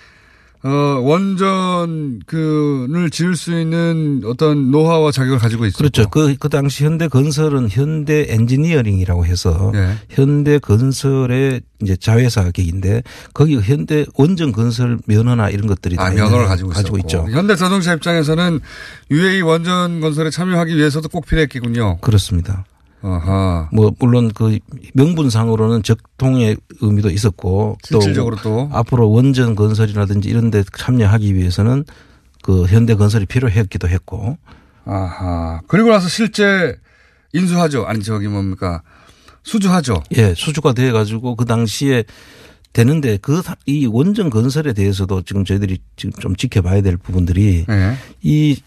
어, 0.65 0.69
원전 1.01 2.21
그를 2.25 3.09
지을 3.09 3.35
수 3.35 3.59
있는 3.59 4.21
어떤 4.25 4.71
노하우와 4.71 5.11
자격을 5.11 5.37
가지고 5.37 5.65
있었고. 5.65 5.77
그렇죠. 5.77 6.09
그, 6.09 6.35
그 6.39 6.47
당시 6.47 6.85
현대 6.85 7.09
건설은 7.09 7.69
현대 7.69 8.25
엔지니어링이라고 8.29 9.25
해서 9.25 9.73
예. 9.75 9.97
현대 10.09 10.59
건설의 10.59 11.61
이제 11.81 11.97
자회사 11.97 12.49
격인데 12.51 13.03
거기 13.33 13.57
현대 13.57 14.05
원전 14.15 14.53
건설 14.53 14.99
면허나 15.05 15.49
이런 15.49 15.67
것들이 15.67 15.97
다 15.97 16.05
아, 16.05 16.09
면허를 16.11 16.47
가지고, 16.47 16.69
가지고. 16.69 16.97
있죠. 16.99 17.27
현대 17.29 17.57
자동차 17.57 17.93
입장에서는 17.93 18.61
UAE 19.11 19.41
원전 19.41 19.99
건설에 19.99 20.29
참여하기 20.29 20.77
위해서도 20.77 21.09
꼭 21.09 21.25
필요했겠군요. 21.25 21.97
그렇습니다. 21.97 22.63
아하. 23.03 23.69
뭐 23.73 23.91
물론 23.99 24.31
그 24.33 24.57
명분상으로는 24.93 25.83
적통의 25.83 26.57
의미도 26.81 27.09
있었고 27.09 27.77
또 27.91 27.99
실질적으로 28.01 28.37
또. 28.37 28.69
앞으로 28.71 29.11
원전 29.11 29.55
건설이라든지 29.55 30.29
이런 30.29 30.49
데 30.51 30.63
참여하기 30.77 31.35
위해서는 31.35 31.83
그 32.41 32.65
현대 32.65 32.95
건설이 32.95 33.25
필요했기도 33.25 33.87
했고 33.89 34.37
아하. 34.85 35.61
그리고 35.67 35.89
나서 35.89 36.07
실제 36.09 36.75
인수하죠. 37.33 37.85
아니, 37.85 38.03
저기 38.03 38.27
뭡니까. 38.27 38.81
수주하죠. 39.43 40.01
예, 40.15 40.33
수주가 40.35 40.73
돼 40.73 40.91
가지고 40.91 41.35
그 41.35 41.45
당시에 41.45 42.03
되는데 42.71 43.17
그 43.17 43.41
이 43.65 43.85
원전 43.85 44.29
건설에 44.29 44.73
대해서도 44.73 45.21
지금 45.23 45.43
저희들이 45.45 45.79
지금 45.97 46.11
좀 46.19 46.35
지켜봐야 46.35 46.81
될 46.81 46.97
부분들이 46.97 47.65
네. 47.67 47.95
이 48.21 48.61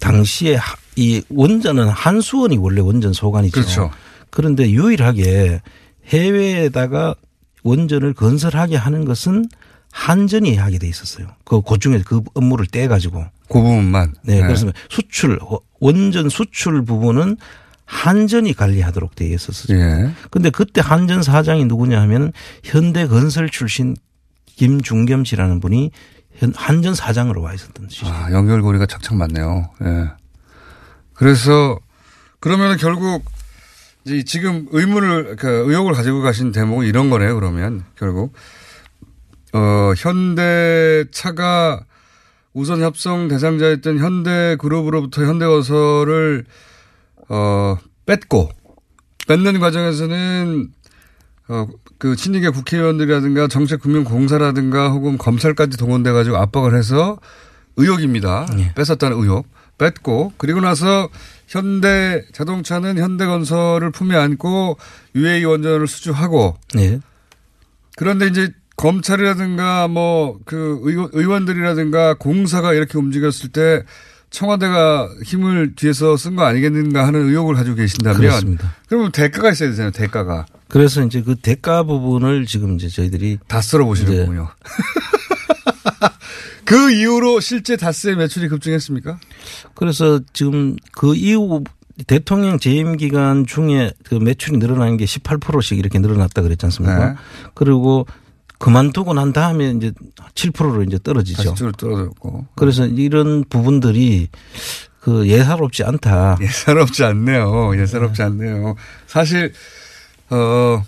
당시에 0.00 0.54
하- 0.56 0.76
이 0.98 1.22
원전은 1.28 1.88
한수원이 1.88 2.56
원래 2.56 2.80
원전 2.80 3.12
소관이죠. 3.12 3.52
그렇죠. 3.52 3.90
그런데 4.30 4.68
유일하게 4.70 5.62
해외에다가 6.06 7.14
원전을 7.62 8.14
건설하게 8.14 8.76
하는 8.76 9.04
것은 9.04 9.46
한전이 9.92 10.56
하게 10.56 10.78
돼 10.78 10.88
있었어요. 10.88 11.28
그, 11.44 11.62
그 11.62 11.78
중에 11.78 12.02
그 12.04 12.20
업무를 12.34 12.66
떼가지고. 12.66 13.24
그 13.48 13.54
부분만. 13.54 14.14
네. 14.24 14.40
그래서 14.42 14.70
수출, 14.90 15.38
원전 15.80 16.28
수출 16.28 16.84
부분은 16.84 17.36
한전이 17.84 18.52
관리하도록 18.54 19.14
돼 19.14 19.28
있었어요. 19.28 19.78
예. 19.78 20.10
근데 20.30 20.50
그때 20.50 20.80
한전 20.84 21.22
사장이 21.22 21.64
누구냐 21.66 22.00
하면 22.02 22.32
현대건설 22.64 23.48
출신 23.50 23.96
김중겸 24.56 25.24
씨라는 25.24 25.60
분이 25.60 25.90
현- 26.36 26.52
한전 26.54 26.94
사장으로 26.94 27.40
와 27.40 27.54
있었던 27.54 27.88
시죠. 27.88 28.06
아, 28.08 28.30
연결고리가 28.32 28.86
착착 28.86 29.16
맞네요. 29.16 29.70
예. 29.84 30.08
그래서 31.18 31.78
그러면 32.40 32.76
결국 32.76 33.24
이제 34.04 34.22
지금 34.22 34.66
의문을 34.70 35.36
그 35.36 35.48
의혹을 35.68 35.92
가지고 35.92 36.22
가신 36.22 36.52
대목은 36.52 36.86
이런 36.86 37.10
거네요. 37.10 37.34
그러면 37.34 37.84
결국 37.96 38.32
어 39.52 39.92
현대차가 39.96 41.80
우선 42.54 42.80
협상 42.80 43.28
대상자였던 43.28 43.98
현대그룹으로부터 43.98 45.24
현대건설을 45.24 46.44
어 47.28 47.76
뺐고 48.06 48.50
뺏는 49.26 49.58
과정에서는 49.58 50.68
어그 51.48 52.16
친이계 52.16 52.50
국회의원들이라든가 52.50 53.48
정책금융공사라든가 53.48 54.90
혹은 54.90 55.18
검찰까지 55.18 55.76
동원돼 55.76 56.12
가지고 56.12 56.36
압박을 56.36 56.76
해서 56.76 57.18
의혹입니다. 57.76 58.46
뺏었다는 58.74 59.18
의혹. 59.18 59.46
뺐고 59.78 60.32
그리고 60.36 60.60
나서 60.60 61.08
현대 61.46 62.24
자동차는 62.32 62.98
현대건설을 62.98 63.90
품에 63.92 64.16
안고 64.16 64.76
UAE 65.14 65.44
원전을 65.44 65.86
수주하고 65.86 66.56
네. 66.74 67.00
그런데 67.96 68.26
이제 68.26 68.52
검찰이라든가 68.76 69.88
뭐 69.88 70.38
그 70.44 70.80
의원들이라든가 71.12 72.14
공사가 72.14 72.72
이렇게 72.74 72.96
움직였을 72.98 73.48
때 73.50 73.82
청와대가 74.30 75.08
힘을 75.24 75.74
뒤에서 75.74 76.16
쓴 76.18 76.36
거 76.36 76.44
아니겠는가 76.44 77.06
하는 77.06 77.28
의혹을 77.28 77.54
가지고 77.54 77.76
계신다면 77.76 78.20
그렇습니다. 78.20 78.74
그러면 78.88 79.10
대가가 79.10 79.50
있어야 79.50 79.70
되잖아요. 79.70 79.90
대가가. 79.92 80.44
그래서 80.68 81.02
이제 81.02 81.22
그 81.22 81.34
대가 81.34 81.82
부분을 81.82 82.44
지금 82.44 82.74
이제 82.74 82.88
저희들이 82.88 83.38
다 83.48 83.62
쓸어보시는 83.62 84.18
거군요. 84.26 84.48
그 86.68 86.92
이후로 86.92 87.40
실제 87.40 87.76
다스의 87.76 88.14
매출이 88.16 88.48
급증했습니까? 88.48 89.18
그래서 89.74 90.20
지금 90.34 90.76
그 90.92 91.16
이후 91.16 91.64
대통령 92.06 92.58
재임 92.58 92.98
기간 92.98 93.46
중에 93.46 93.92
그 94.04 94.16
매출이 94.16 94.58
늘어나는 94.58 94.98
게 94.98 95.06
18%씩 95.06 95.78
이렇게 95.78 95.98
늘어났다 95.98 96.42
그랬지 96.42 96.66
않습니까? 96.66 97.12
네. 97.12 97.16
그리고 97.54 98.06
그만두고 98.58 99.14
난 99.14 99.32
다음에 99.32 99.70
이제 99.70 99.92
7%로 100.34 100.82
이제 100.82 100.98
떨어지죠. 101.02 101.42
다시 101.42 101.54
쭉 101.54 101.74
떨어졌고. 101.74 102.48
그래서 102.54 102.84
이런 102.86 103.44
부분들이 103.48 104.28
그 105.00 105.26
예사롭지 105.26 105.84
않다. 105.84 106.36
예사롭지 106.42 107.02
않네요. 107.02 107.80
예사롭지 107.80 108.22
않네요. 108.22 108.74
사실 109.06 109.54
어 110.28 110.84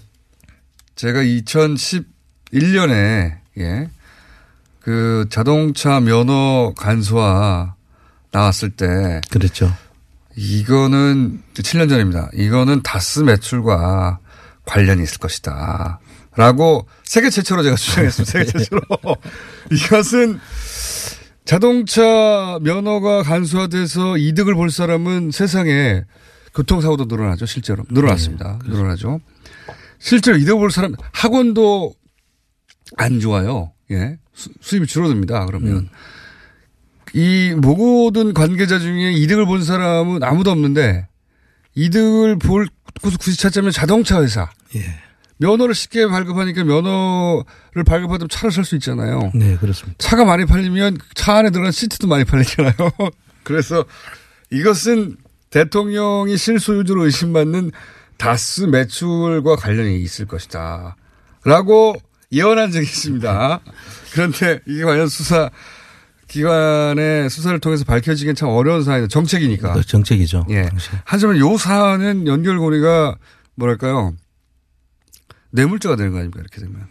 제가 0.95 1.23
2011년에 1.23 3.39
예. 3.59 3.89
그 4.81 5.27
자동차 5.31 6.01
면허 6.01 6.73
간소화 6.77 7.75
나왔을 8.33 8.71
때 8.71 9.21
그렇죠. 9.31 9.73
이거는 10.37 11.43
7년 11.55 11.89
전입니다. 11.89 12.31
이거는 12.35 12.83
다스 12.83 13.21
매출과 13.21 14.21
관련이 14.65 15.03
있을 15.03 15.19
것이다. 15.19 16.01
라고 16.37 16.87
세계 17.05 17.29
최초로 17.29 17.63
제가 17.63 17.77
주장했습니다. 17.77 18.31
세계 18.31 18.45
최초로. 18.59 18.83
이것은 19.73 20.39
자동차 21.45 22.59
면허가 22.63 23.23
간소화돼서 23.25 24.17
이득을 24.17 24.55
볼 24.55 24.71
사람은 24.71 25.33
세상에 25.33 26.05
교통사고도 26.55 27.07
늘어나죠. 27.07 27.47
실제로. 27.47 27.83
늘어났습니다. 27.91 28.59
네, 28.65 28.71
늘어나죠. 28.71 29.21
실제로 29.99 30.37
이득을 30.39 30.61
볼 30.61 30.71
사람, 30.71 30.95
학원도 31.13 31.93
안 32.97 33.19
좋아요. 33.21 33.73
예. 33.91 34.19
수, 34.35 34.51
수입이 34.61 34.87
줄어듭니다. 34.87 35.47
그러면. 35.47 35.73
음. 35.77 35.89
이 37.13 37.55
모든 37.57 38.33
관계자 38.33 38.79
중에 38.79 39.13
이득을 39.13 39.45
본 39.45 39.65
사람은 39.65 40.23
아무도 40.23 40.51
없는데 40.53 41.09
이득을 41.75 42.39
볼 42.39 42.69
곳을 43.03 43.19
굳이 43.19 43.37
찾자면 43.37 43.73
자동차 43.73 44.23
회사. 44.23 44.49
예. 44.77 44.85
면허를 45.39 45.75
쉽게 45.75 46.07
발급하니까 46.07 46.63
면허를 46.65 47.83
발급하면 47.87 48.29
차를 48.29 48.53
살 48.53 48.65
수 48.65 48.77
있잖아요. 48.77 49.33
네, 49.35 49.57
그렇습니다. 49.57 49.97
차가 49.99 50.25
많이 50.25 50.45
팔리면 50.45 50.99
차 51.15 51.37
안에 51.39 51.51
들어간 51.51 51.73
시트도 51.73 52.07
많이 52.07 52.25
팔리잖아요. 52.25 52.75
그래서 53.43 53.85
이것은 54.53 55.17
대통령이 55.49 56.37
실소유주로 56.37 57.07
의심받는 57.07 57.73
다스 58.19 58.63
매출과 58.63 59.57
관련이 59.57 60.01
있을 60.03 60.27
것이다. 60.27 60.95
라고 61.45 61.97
예언한 62.33 62.71
적이 62.71 62.85
있습니다. 62.85 63.61
그런데 64.13 64.61
이게 64.67 64.85
과연 64.85 65.09
수사 65.09 65.51
기관의 66.29 67.29
수사를 67.29 67.59
통해서 67.59 67.85
밝혀지긴 67.85 68.37
참 68.37 68.49
어려운 68.51 68.85
사안이다. 68.85 69.09
정책이니까. 69.09 69.81
정책이죠. 69.83 70.47
예. 70.51 70.69
하지만 71.05 71.39
요 71.39 71.57
사안은 71.57 72.27
연결고리가 72.29 73.17
뭐랄까요. 73.57 74.15
뇌물죄가 75.51 75.97
되는 75.97 76.13
거 76.13 76.19
아닙니까? 76.19 76.41
이렇게 76.41 76.61
되면. 76.61 76.87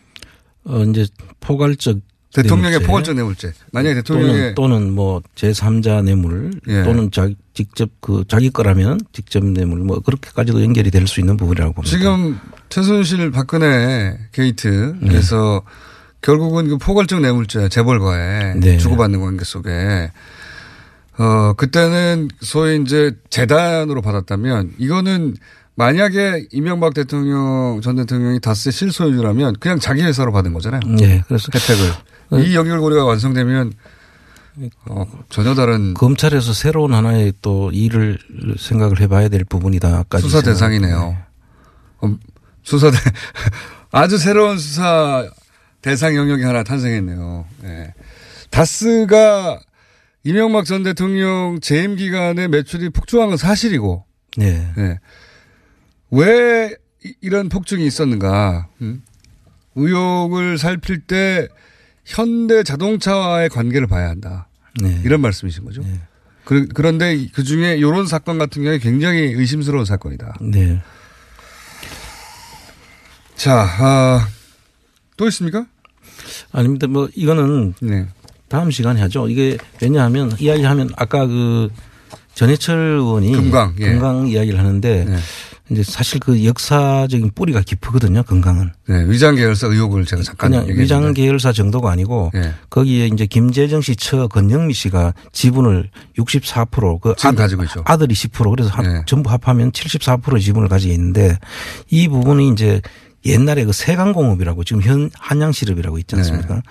어, 0.66 0.84
이제 0.84 1.08
포괄적 1.40 2.00
대통령의 2.34 2.72
뇌물죄. 2.72 2.88
포괄적 2.88 3.16
뇌물죄. 3.16 3.54
만약에 3.72 3.96
대통령의 3.96 4.56
또는, 4.56 4.80
또는 4.80 4.94
뭐 4.94 5.22
제3자 5.36 6.04
뇌물 6.04 6.52
예. 6.68 6.84
또는 6.84 7.10
자기 7.12 7.38
직접 7.54 7.90
그 8.02 8.26
자기 8.28 8.50
거라면 8.50 9.00
직접 9.14 9.44
뇌물 9.46 9.80
뭐 9.80 10.00
그렇게까지도 10.02 10.62
연결이 10.62 10.92
될 10.92 11.08
수 11.08 11.22
있는 11.22 11.38
부분이라고 11.38 11.72
봅니다. 11.74 11.98
지금 11.98 12.38
최순실 12.70 13.32
박근혜 13.32 14.18
게이트에서 14.32 15.64
네. 15.66 15.72
결국은 16.22 16.68
그 16.68 16.78
포괄적 16.78 17.22
뇌물죄 17.22 17.70
재벌과의 17.70 18.56
네. 18.60 18.78
주고받는 18.78 19.22
관계 19.22 19.44
속에 19.44 20.12
어 21.18 21.54
그때는 21.54 22.30
소위 22.42 22.82
이제 22.82 23.12
재단으로 23.30 24.02
받았다면 24.02 24.74
이거는 24.78 25.36
만약에 25.76 26.48
이명박 26.52 26.94
대통령 26.94 27.80
전 27.82 27.96
대통령이 27.96 28.40
다스의 28.42 28.74
실소유주라면 28.74 29.56
그냥 29.60 29.80
자기 29.80 30.02
회사로 30.02 30.32
받은 30.32 30.54
거잖아요. 30.54 30.82
네, 30.98 31.24
그래서 31.28 31.48
혜택을 31.54 32.46
이 32.46 32.56
연결고리가 32.56 33.06
완성되면 33.06 33.74
어, 34.90 35.06
전혀 35.30 35.56
다른 35.56 35.94
검찰에서 35.94 36.52
새로운 36.54 36.94
하나의 36.94 37.34
또 37.42 37.72
일을 37.72 38.18
생각을 38.58 39.00
해봐야 39.00 39.30
될 39.30 39.46
부분이다까지 39.46 40.22
수사 40.22 40.42
대상이네요. 40.42 41.18
어, 42.02 42.16
수사 42.70 42.92
대 42.92 42.98
아주 43.92 44.20
새로운 44.20 44.60
수사 44.60 45.28
대상 45.82 46.16
영역이 46.16 46.44
하나 46.44 46.62
탄생했네요. 46.64 47.46
네. 47.64 47.94
다스가 48.52 49.60
이명박 50.24 50.66
전 50.66 50.84
대통령 50.84 51.60
재임 51.62 51.96
기간에 51.96 52.48
매출이 52.48 52.90
폭증한 52.90 53.30
건 53.30 53.38
사실이고, 53.38 54.06
네. 54.38 54.72
네. 54.76 55.00
왜 56.12 56.76
이런 57.22 57.50
폭증이 57.50 57.86
있었는가? 57.86 58.68
음? 58.82 59.02
의혹을 59.76 60.58
살필 60.58 61.02
때 61.08 61.48
현대 62.06 62.64
자동차와의 62.64 63.50
관계를 63.50 63.88
봐야 63.88 64.10
한다. 64.10 64.48
네. 64.82 65.02
이런 65.06 65.22
말씀이신 65.22 65.66
거죠. 65.66 65.82
네. 65.82 66.00
그, 66.44 66.68
그런데 66.68 67.28
그 67.34 67.44
중에 67.44 67.78
이런 67.78 68.06
사건 68.06 68.38
같은 68.38 68.64
경우에 68.64 68.80
굉장히 68.80 69.20
의심스러운 69.22 69.86
사건이다. 69.86 70.38
네. 70.42 70.82
자, 73.40 73.62
아, 73.80 74.28
또 75.16 75.28
있습니까? 75.28 75.66
아닙니다. 76.52 76.88
뭐 76.88 77.08
이거는 77.16 77.74
네. 77.82 78.06
다음 78.50 78.70
시간에 78.70 79.00
하죠. 79.02 79.30
이게 79.30 79.58
왜냐하면 79.82 80.36
이야기하면 80.38 80.90
아까 80.98 81.26
그 81.26 81.70
전해철 82.36 82.78
의원이 82.98 83.32
금강, 83.32 83.76
예. 83.80 83.92
건강 83.94 84.28
이야기를 84.28 84.60
하는데 84.60 85.06
네. 85.06 85.18
이제 85.72 85.84
사실 85.84 86.20
그 86.20 86.44
역사적인 86.44 87.32
뿌리가 87.36 87.62
깊거든요. 87.62 88.24
건강은. 88.24 88.72
네, 88.88 89.06
위장 89.08 89.36
계열사 89.36 89.68
의혹을 89.68 90.04
제가 90.06 90.22
잠깐 90.24 90.52
그냥. 90.52 90.68
위장 90.78 91.14
계열사 91.14 91.54
정도가 91.54 91.92
아니고 91.92 92.32
네. 92.34 92.54
거기에 92.70 93.08
이제 93.08 93.26
김재정 93.26 93.80
씨 93.82 93.96
처 93.96 94.28
건영미 94.28 94.74
씨가 94.74 95.14
지분을 95.32 95.90
64%그 96.18 97.14
지금 97.18 97.36
가지고 97.36 97.64
있죠. 97.66 97.84
아들이 97.86 98.14
10% 98.16 98.50
그래서 98.50 98.70
합- 98.72 98.84
네. 98.86 99.02
전부 99.06 99.30
합하면 99.32 99.72
74% 99.72 100.42
지분을 100.42 100.68
가지고 100.68 100.94
있는데 100.94 101.38
이 101.90 102.08
부분이 102.08 102.50
이제 102.50 102.82
옛날에 103.26 103.66
그 103.66 103.74
세강공업이라고 103.74 104.64
지금 104.64 104.82
현 104.82 105.10
한양시럽이라고 105.14 105.98
있지 106.00 106.16
않습니까? 106.16 106.56
네. 106.56 106.62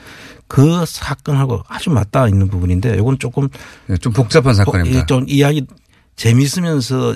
그 0.47 0.85
사건하고 0.87 1.63
아주 1.69 1.91
맞닿아 1.91 2.27
있는 2.27 2.49
부분인데 2.49 2.97
이건 2.97 3.19
조금 3.19 3.49
네, 3.87 3.97
좀 3.99 4.13
복잡한 4.13 4.55
사건입니다. 4.55 5.01
어, 5.01 5.07
좀 5.07 5.25
이야기 5.29 5.67
재미있으면서 6.17 7.15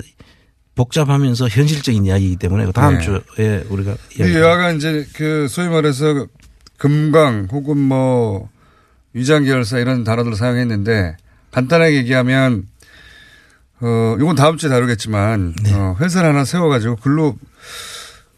복잡하면서 0.75 1.49
현실적인 1.49 2.05
이야기이기 2.05 2.35
때문에 2.37 2.71
다음 2.71 2.97
네. 2.97 3.01
주에 3.01 3.65
우리가 3.69 3.95
이 4.19 4.35
여하간 4.35 4.77
이제 4.77 5.05
그 5.15 5.47
소위 5.47 5.67
말해서 5.67 6.27
금강 6.77 7.47
혹은 7.51 7.77
뭐 7.77 8.49
위장 9.13 9.43
계열사 9.43 9.79
이런 9.79 10.03
단어들을 10.03 10.35
사용했는데 10.35 11.17
간단하게 11.51 11.95
얘기하면 11.97 12.67
어 13.81 14.15
이건 14.19 14.35
다음 14.35 14.57
주에 14.57 14.69
다루겠지만 14.69 15.53
네. 15.63 15.73
어, 15.73 15.95
회사를 15.99 16.29
하나 16.29 16.45
세워 16.45 16.69
가지고 16.69 16.95
글로 16.97 17.35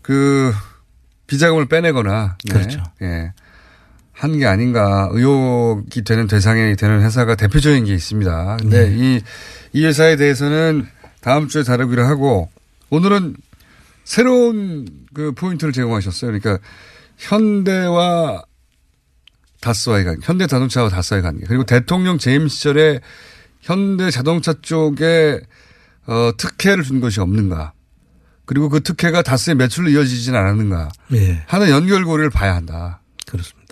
그 0.02 0.54
비자금을 1.28 1.66
빼내거나 1.68 2.38
네. 2.46 2.54
그렇죠. 2.54 2.84
예. 3.02 3.34
한 4.14 4.38
게 4.38 4.46
아닌가 4.46 5.10
의혹이 5.12 6.04
되는 6.04 6.26
대상이 6.28 6.76
되는 6.78 7.02
회사가 7.02 7.36
대표적인 7.36 7.84
게 7.86 7.94
있습니다. 7.94 8.58
근데 8.62 8.90
네. 8.90 8.96
이, 8.98 9.22
이 9.74 9.86
회사에 9.86 10.16
대해서는 10.16 10.88
다음 11.20 11.48
주에 11.50 11.64
다루기로 11.64 12.06
하고 12.06 12.50
오늘은 12.90 13.36
새로운 14.06 14.88
그 15.14 15.34
포인트를 15.34 15.74
제공하셨어요. 15.74 16.32
그러니까 16.32 16.64
현대와 17.18 18.44
다스와의 19.62 20.06
관계, 20.06 20.22
현대 20.24 20.48
자동차와 20.48 20.90
다스와의 20.90 21.22
관계, 21.24 21.46
그리고 21.46 21.64
대통령 21.66 22.18
재임 22.18 22.48
시절에 22.48 23.02
현대 23.62 24.12
자동차 24.12 24.54
쪽에 24.62 25.42
어, 26.06 26.32
특혜를 26.38 26.84
준 26.84 27.02
것이 27.02 27.20
없는가. 27.20 27.74
그리고 28.46 28.70
그 28.70 28.82
특혜가 28.82 29.22
다스의 29.22 29.56
매출로 29.56 29.90
이어지진 29.90 30.36
않았는가 30.36 30.90
예. 31.14 31.44
하는 31.48 31.70
연결고리를 31.70 32.30
봐야 32.30 32.56
한다. 32.56 33.02
그렇습니다. 33.26 33.66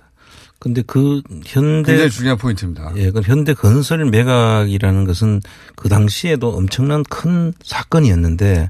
근데 0.59 0.81
그 0.81 1.21
현대 1.45 1.91
굉장히 1.91 2.09
중요한 2.09 2.37
포인트입니다. 2.37 2.93
예, 2.95 3.11
그 3.11 3.19
현대 3.21 3.53
건설 3.53 4.05
매각이라는 4.05 5.03
것은 5.03 5.41
그 5.75 5.89
당시에도 5.89 6.55
엄청난 6.55 7.03
큰 7.03 7.53
사건이었는데 7.63 8.69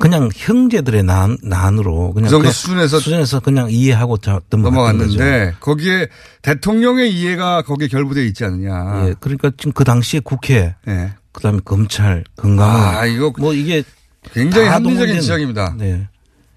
그냥 0.00 0.30
형제들의 0.34 1.04
난, 1.04 1.38
난으로 1.44 2.12
그냥 2.12 2.26
그 2.26 2.30
정도 2.30 2.50
수준에서 2.50 2.98
수준에서 2.98 3.38
그냥 3.38 3.68
이해하고 3.70 4.18
자, 4.18 4.40
넘어갔는데 4.50 5.54
거기에 5.60 6.08
대통령의 6.42 7.14
이해가 7.14 7.62
거기에 7.62 7.86
결부되어 7.86 8.24
있지 8.24 8.44
않느냐. 8.44 9.06
예, 9.06 9.14
그러니까 9.20 9.52
지금 9.56 9.70
그 9.70 9.84
당시에 9.84 10.18
국회, 10.18 10.74
예. 10.88 11.12
그다음에 11.30 11.60
검찰, 11.64 12.24
건강원, 12.34 12.96
아, 12.96 13.06
이거 13.06 13.32
뭐 13.38 13.54
이게 13.54 13.84
굉장히 14.30 14.68
다 14.68 14.74
합리적인 14.74 15.20
지적입니다. 15.20 15.74
네. 15.78 16.08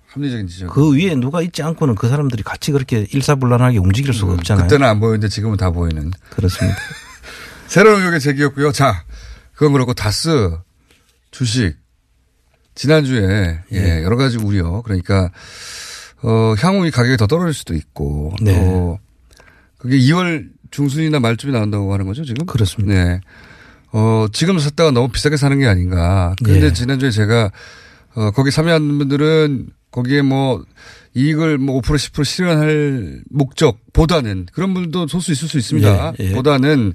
합리적인 0.08 0.48
지적. 0.48 0.70
그 0.70 0.96
위에 0.96 1.16
누가 1.16 1.42
있지 1.42 1.62
않고는 1.64 1.96
그 1.96 2.08
사람들이 2.08 2.44
같이 2.44 2.72
그렇게 2.72 3.08
일사불란하게 3.12 3.80
움직일 3.80 4.14
수가 4.14 4.34
없잖아요. 4.34 4.64
음, 4.64 4.68
그때는 4.68 4.88
안 4.88 5.00
보이는데 5.00 5.28
지금은 5.28 5.58
다 5.58 5.72
보이는. 5.72 6.12
그렇습니다. 6.30 6.78
새로운 7.68 8.00
의혹의 8.02 8.20
제기였고요. 8.20 8.72
자, 8.72 9.04
그건 9.54 9.74
그렇고 9.74 9.94
다스 9.94 10.58
주식 11.32 11.76
지난주에 12.76 13.60
예, 13.72 14.04
여러 14.04 14.16
가지 14.18 14.38
우려 14.38 14.82
그러니까 14.84 15.32
어, 16.22 16.56
향후 16.60 16.86
이 16.86 16.92
가격이 16.92 17.18
더 17.18 17.28
떨어질 17.28 17.54
수도 17.54 17.74
있고 17.74 18.34
네. 18.42 18.54
또 18.54 19.00
그게 19.78 19.98
2월 19.98 20.50
중순이나 20.72 21.20
말쯤에 21.20 21.54
나온다고 21.54 21.94
하는 21.94 22.06
거죠 22.06 22.24
지금? 22.26 22.46
그렇습니다. 22.46 22.94
네. 22.94 23.22
어, 23.98 24.28
지금 24.34 24.60
샀다가 24.60 24.92
너무 24.92 25.08
비싸게 25.08 25.38
사는 25.38 25.58
게 25.58 25.66
아닌가. 25.68 26.36
그런데 26.44 26.66
예. 26.66 26.74
지난주에 26.74 27.12
제가 27.12 27.50
어, 28.16 28.32
거기 28.32 28.52
참여한 28.52 28.98
분들은 28.98 29.68
거기에 29.90 30.22
뭐 30.22 30.66
이익을 31.14 31.58
뭐 31.60 31.80
5% 31.80 31.96
10% 31.96 32.26
실현할 32.26 33.22
목적보다는 33.30 34.48
그런 34.52 34.74
분들도 34.74 35.08
소수 35.08 35.32
있을 35.32 35.48
수 35.48 35.58
있습니다. 35.58 36.14
예, 36.20 36.24
예. 36.26 36.34
보다는 36.34 36.94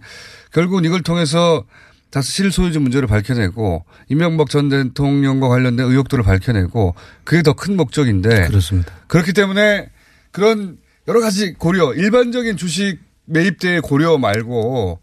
결국은 0.53 0.85
이걸 0.85 1.01
통해서 1.03 1.65
다시 2.11 2.33
실소유주 2.33 2.81
문제를 2.81 3.09
밝혀내고 3.09 3.83
이명박 4.11 4.51
전 4.51 4.69
대통령과 4.69 5.49
관련된 5.49 5.87
의혹들을 5.87 6.23
밝혀내고 6.23 6.95
그게 7.25 7.43
더 7.43 7.55
큰 7.55 7.79
목적인데 7.79 8.49
그렇습니다. 8.49 8.93
그렇기 9.07 9.33
때문에 9.33 9.89
그런 10.33 10.77
여러 11.09 11.21
가지 11.21 11.55
고려 11.55 11.95
일반적인 11.95 12.59
주식 12.59 12.99
매입대의 13.25 13.81
고려 13.81 14.19
말고 14.19 15.01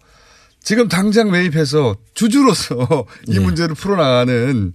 지금 0.61 0.87
당장 0.87 1.31
매입해서 1.31 1.95
주주로서 2.13 3.05
이 3.27 3.33
네. 3.33 3.39
문제를 3.39 3.75
풀어나가는 3.75 4.73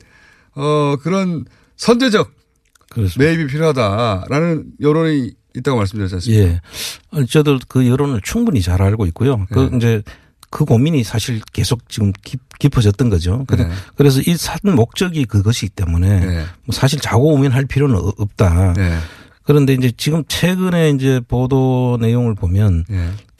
어 0.55 0.97
그런 1.03 1.45
선제적 1.77 2.31
매입이 3.18 3.47
필요하다라는 3.47 4.64
여론이 4.81 5.33
있다고 5.57 5.79
말씀드렸지 5.79 6.14
않습니까? 6.16 6.61
예. 7.16 7.25
저도 7.29 7.59
그 7.68 7.87
여론을 7.87 8.21
충분히 8.23 8.61
잘 8.62 8.81
알고 8.83 9.07
있고요. 9.07 9.47
그 9.51 9.68
네. 9.71 9.77
이제 9.77 10.03
그 10.51 10.64
고민이 10.66 11.03
사실 11.05 11.40
계속 11.53 11.88
지금 11.88 12.12
깊, 12.25 12.40
깊어졌던 12.59 13.09
거죠. 13.11 13.45
그래- 13.47 13.64
네. 13.64 13.71
그래서 13.97 14.21
이 14.27 14.35
산 14.37 14.59
목적이 14.64 15.25
그것이기 15.25 15.71
때문에 15.71 16.27
뭐 16.64 16.73
사실 16.73 17.01
자고 17.01 17.35
우면할 17.35 17.64
필요는 17.66 17.97
어- 17.97 18.12
없다. 18.18 18.75
네. 18.75 18.97
그런데 19.45 19.73
이제 19.75 19.90
지금 19.97 20.23
최근에 20.29 20.90
이제 20.90 21.21
보도 21.27 21.99
내용을 22.01 22.35
보면 22.35 22.85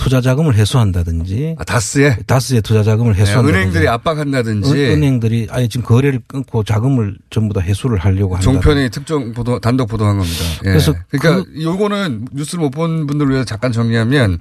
투자 0.03 0.21
자금을 0.21 0.55
해소한다든지 0.57 1.35
네. 1.37 1.57
아, 1.59 1.65
다스에 1.65 2.17
다스의 2.27 2.63
투자 2.63 2.83
자금을 2.83 3.15
네, 3.15 3.21
해소한다든지 3.21 3.57
은행들이 3.59 3.89
압박한다든지 3.89 4.71
은- 4.73 4.91
은행들이 4.97 5.47
아예 5.51 5.69
지금 5.69 5.87
거래를 5.87 6.21
끊고 6.27 6.65
자금을 6.65 7.17
전부 7.31 7.55
다 7.55 7.61
해소를 7.61 7.99
하려고 7.99 8.35
한다. 8.35 8.43
종편이 8.43 8.91
특정 8.91 9.33
보도 9.33 9.61
단독 9.61 9.87
보도한 9.89 10.19
겁니다. 10.19 10.45
예. 10.65 10.69
그래서 10.71 10.93
그러니까 11.11 11.45
요거는 11.61 12.27
뉴스를 12.33 12.61
못 12.63 12.71
본 12.73 13.07
분들을 13.07 13.31
위해서 13.31 13.45
잠깐 13.45 13.71
정리하면 13.71 14.39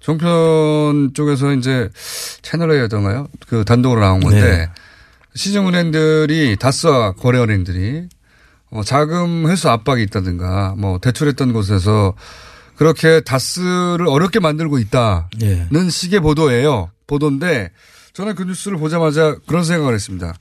종편 0.00 1.12
쪽에서 1.14 1.52
이제 1.54 1.88
채널A였던가요? 2.42 3.28
그 3.46 3.64
단독으로 3.64 4.00
나온 4.00 4.20
건데 4.20 4.40
네. 4.42 4.68
시중은행들이 5.34 6.56
다스와 6.58 7.12
거래은행들이 7.12 8.08
어, 8.72 8.82
자금 8.84 9.48
회수 9.48 9.68
압박이 9.70 10.02
있다든가 10.02 10.74
뭐 10.76 10.98
대출했던 10.98 11.52
곳에서 11.52 12.14
그렇게 12.76 13.20
다스를 13.20 14.06
어렵게 14.08 14.40
만들고 14.40 14.78
있다는 14.78 15.24
예. 15.42 15.90
식의 15.90 16.20
보도예요. 16.20 16.90
보도인데 17.06 17.70
저는 18.12 18.34
그 18.34 18.42
뉴스를 18.44 18.78
보자마자 18.78 19.36
그런 19.46 19.64
생각을 19.64 19.94
했습니다. 19.94 20.34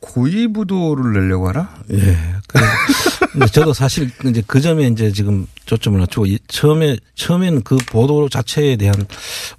고위부도를 0.00 1.12
내려고 1.12 1.48
하나? 1.48 1.70
예. 1.92 2.16
그, 2.46 3.46
저도 3.50 3.72
사실 3.72 4.10
이제 4.26 4.42
그 4.46 4.60
점에 4.60 4.86
이제 4.86 5.10
지금 5.10 5.46
초점을 5.66 5.98
맞추고 5.98 6.26
이 6.26 6.38
처음에 6.48 6.96
처음에는 7.14 7.62
그 7.62 7.76
보도 7.76 8.28
자체에 8.28 8.76
대한 8.76 8.94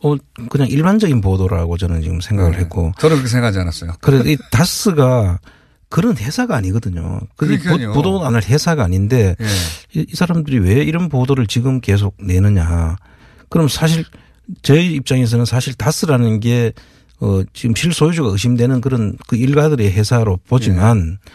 어 0.02 0.15
그냥 0.49 0.67
일반적인 0.67 1.21
보도라고 1.21 1.78
저는 1.78 2.02
지금 2.02 2.21
생각을 2.21 2.58
했고 2.58 2.93
저는 2.99 3.17
그렇게 3.17 3.30
생각하지 3.30 3.60
않았어요. 3.60 3.93
그래서 4.02 4.28
이 4.28 4.38
다스가 4.52 5.39
그런 5.89 6.15
회사가 6.17 6.56
아니거든요. 6.56 7.19
그게. 7.36 7.58
보- 7.58 7.93
보도 7.93 8.23
안할 8.25 8.43
회사가 8.43 8.84
아닌데 8.84 9.36
예. 9.39 9.99
이, 9.99 10.06
이 10.12 10.15
사람들이 10.15 10.60
왜 10.60 10.84
이런 10.84 11.10
보도를 11.10 11.47
지금 11.47 11.82
계속 11.82 12.15
내느냐. 12.21 12.95
그럼 13.49 13.67
사실 13.67 14.06
저희 14.62 14.93
입장에서는 14.93 15.45
사실 15.45 15.73
다스라는 15.73 16.39
게 16.39 16.73
어, 17.19 17.41
지금 17.54 17.75
실소유주가 17.75 18.30
의심되는 18.30 18.82
그런 18.82 19.17
그 19.28 19.36
일가들의 19.36 19.91
회사로 19.91 20.38
보지만 20.47 21.17
예. 21.25 21.30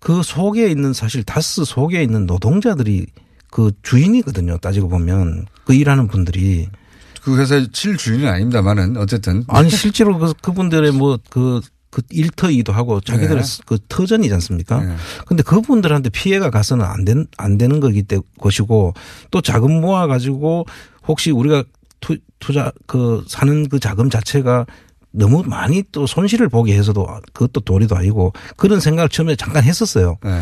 그 0.00 0.22
속에 0.22 0.70
있는 0.70 0.92
사실 0.92 1.24
다스 1.24 1.64
속에 1.64 2.02
있는 2.02 2.26
노동자들이 2.26 3.06
그 3.50 3.72
주인이거든요. 3.82 4.58
따지고 4.58 4.88
보면 4.88 5.46
그 5.64 5.74
일하는 5.74 6.06
분들이 6.08 6.68
그 7.22 7.36
회사의 7.38 7.68
실주인은 7.72 8.28
아닙니다만은 8.28 8.96
어쨌든 8.98 9.44
아니 9.48 9.70
실제로 9.70 10.18
그 10.18 10.34
그분들의 10.40 10.92
뭐 10.92 11.18
그 11.30 11.60
그 11.98 12.02
일터이기도 12.10 12.72
하고 12.72 13.00
자기들의 13.00 13.42
네. 13.42 13.62
그 13.66 13.78
터전이지 13.88 14.32
않습니까? 14.34 14.80
네. 14.80 14.94
근데 15.26 15.42
그분들한테 15.42 16.10
피해가 16.10 16.50
가서는 16.50 16.84
안 16.84 17.04
된, 17.04 17.26
안 17.36 17.58
되는 17.58 17.80
거기 17.80 18.04
때 18.04 18.18
것이고 18.38 18.94
또 19.32 19.40
자금 19.40 19.80
모아 19.80 20.06
가지고 20.06 20.64
혹시 21.06 21.32
우리가 21.32 21.64
투, 22.00 22.16
투자 22.38 22.70
그 22.86 23.24
사는 23.26 23.68
그 23.68 23.80
자금 23.80 24.10
자체가 24.10 24.66
너무 25.10 25.42
많이 25.44 25.82
또 25.90 26.06
손실을 26.06 26.48
보게 26.48 26.76
해서도 26.76 27.04
그것도 27.32 27.60
도리도 27.60 27.96
아니고 27.96 28.32
그런 28.56 28.78
생각을 28.78 29.08
처음에 29.08 29.34
잠깐 29.34 29.64
했었어요. 29.64 30.18
네. 30.22 30.40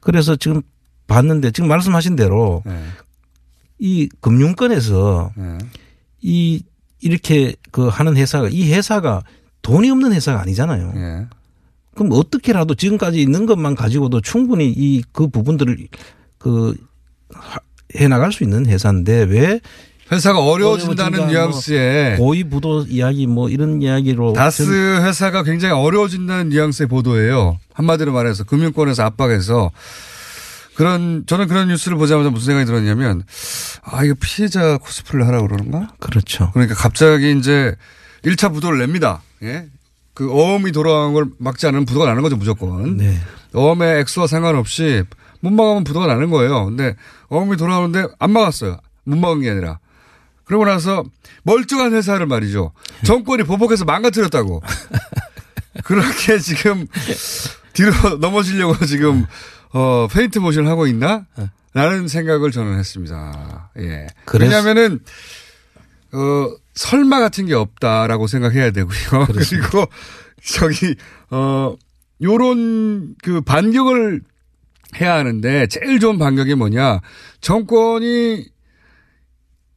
그래서 0.00 0.36
지금 0.36 0.60
봤는데 1.06 1.52
지금 1.52 1.68
말씀하신 1.68 2.16
대로 2.16 2.62
네. 2.66 2.84
이 3.78 4.08
금융권에서 4.20 5.32
네. 5.36 5.58
이 6.20 6.62
이렇게 7.00 7.54
그 7.70 7.88
하는 7.88 8.16
회사가 8.16 8.48
이 8.50 8.70
회사가 8.70 9.22
돈이 9.62 9.90
없는 9.90 10.12
회사가 10.12 10.40
아니잖아요. 10.42 10.92
예. 10.96 11.26
그럼 11.94 12.10
어떻게라도 12.12 12.74
지금까지 12.74 13.20
있는 13.20 13.44
것만 13.46 13.74
가지고도 13.74 14.20
충분히 14.20 14.72
이 14.76 15.02
그 15.12 15.28
부분들을 15.28 15.76
그 16.38 16.74
해 17.96 18.06
나갈 18.06 18.32
수 18.32 18.44
있는 18.44 18.66
회사인데 18.66 19.22
왜 19.24 19.60
회사가 20.12 20.40
어려워진다는 20.44 21.20
어려워진다, 21.20 21.26
뉘앙스에 21.40 22.16
뭐 22.18 22.26
고위 22.26 22.44
부도 22.44 22.84
이야기 22.86 23.26
뭐 23.26 23.48
이런 23.48 23.80
이야기로 23.80 24.34
다스 24.34 24.64
전- 24.66 25.06
회사가 25.06 25.42
굉장히 25.42 25.74
어려워진다는 25.74 26.50
뉘앙스의 26.50 26.86
보도예요. 26.86 27.58
한마디로 27.72 28.12
말해서 28.12 28.44
금융권에서 28.44 29.04
압박해서 29.04 29.70
그런 30.74 31.24
저는 31.26 31.48
그런 31.48 31.68
뉴스를 31.68 31.96
보자마자 31.98 32.30
무슨 32.30 32.46
생각이 32.46 32.66
들었냐면 32.66 33.22
아 33.82 34.04
이거 34.04 34.14
피해자 34.20 34.76
코스프레를 34.78 35.26
하라고 35.26 35.48
그러는가? 35.48 35.88
그렇죠. 35.98 36.50
그러니까 36.52 36.74
갑자기 36.74 37.36
이제 37.38 37.74
1차 38.22 38.52
부도를 38.52 38.78
냅니다. 38.78 39.22
예? 39.42 39.66
그 40.14 40.30
어음이 40.32 40.72
돌아간 40.72 41.12
걸 41.12 41.26
막지 41.38 41.66
않으면 41.66 41.84
부도가 41.84 42.06
나는 42.06 42.22
거죠 42.22 42.36
무조건. 42.36 42.96
네. 42.96 43.18
어음의 43.54 44.00
액수와 44.00 44.26
상관없이 44.26 45.04
못 45.40 45.50
막으면 45.52 45.84
부도가 45.84 46.06
나는 46.06 46.30
거예요. 46.30 46.64
근데 46.66 46.96
어음이 47.28 47.56
돌아오는데 47.56 48.08
안 48.18 48.32
막았어요. 48.32 48.78
못 49.04 49.16
막은 49.16 49.40
게 49.42 49.50
아니라. 49.50 49.78
그러고 50.44 50.64
나서 50.64 51.04
멀쩡한 51.44 51.92
회사를 51.94 52.26
말이죠. 52.26 52.72
정권이 53.04 53.44
보복해서 53.44 53.84
망가뜨렸다고. 53.84 54.62
그렇게 55.84 56.38
지금 56.38 56.86
뒤로 57.72 57.92
넘어지려고 58.18 58.84
지금 58.86 59.24
어 59.72 60.08
페인트 60.10 60.38
모션을 60.40 60.68
하고 60.68 60.86
있나? 60.86 61.26
라는 61.74 62.08
생각을 62.08 62.50
저는 62.50 62.78
했습니다. 62.78 63.70
예. 63.78 64.06
그래서- 64.24 64.56
왜냐면은 64.56 65.00
어 66.12 66.56
설마 66.74 67.20
같은 67.20 67.46
게 67.46 67.54
없다라고 67.54 68.26
생각해야 68.26 68.70
되고요. 68.70 69.26
그리고 69.32 69.86
저기 70.44 70.94
어 71.30 71.74
요런 72.22 73.14
그 73.22 73.40
반격을 73.40 74.22
해야 75.00 75.14
하는데 75.16 75.66
제일 75.66 76.00
좋은 76.00 76.18
반격이 76.18 76.54
뭐냐? 76.54 77.00
정권이 77.40 78.46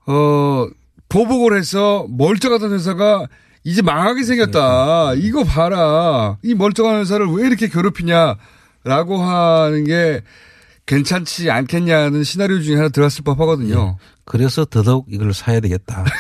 어 0.08 0.68
보복을 1.10 1.58
해서 1.58 2.06
멀쩡하던 2.10 2.72
회사가 2.74 3.28
이제 3.64 3.82
망하게 3.82 4.24
생겼다. 4.24 5.14
이거 5.16 5.44
봐라. 5.44 6.38
이 6.44 6.56
멀쩡한 6.56 7.00
회사를 7.02 7.28
왜 7.28 7.46
이렇게 7.46 7.68
괴롭히냐라고 7.68 9.18
하는 9.18 9.84
게 9.84 10.22
괜찮지 10.86 11.52
않겠냐는 11.52 12.24
시나리오 12.24 12.60
중에 12.62 12.76
하나 12.76 12.90
들어갔을 12.90 13.24
법 13.24 13.40
하거든요. 13.42 13.98
예. 14.22 14.26
그래서 14.26 14.66
더더욱 14.66 15.08
이걸 15.10 15.34
사야 15.34 15.60
되겠다. 15.60 16.06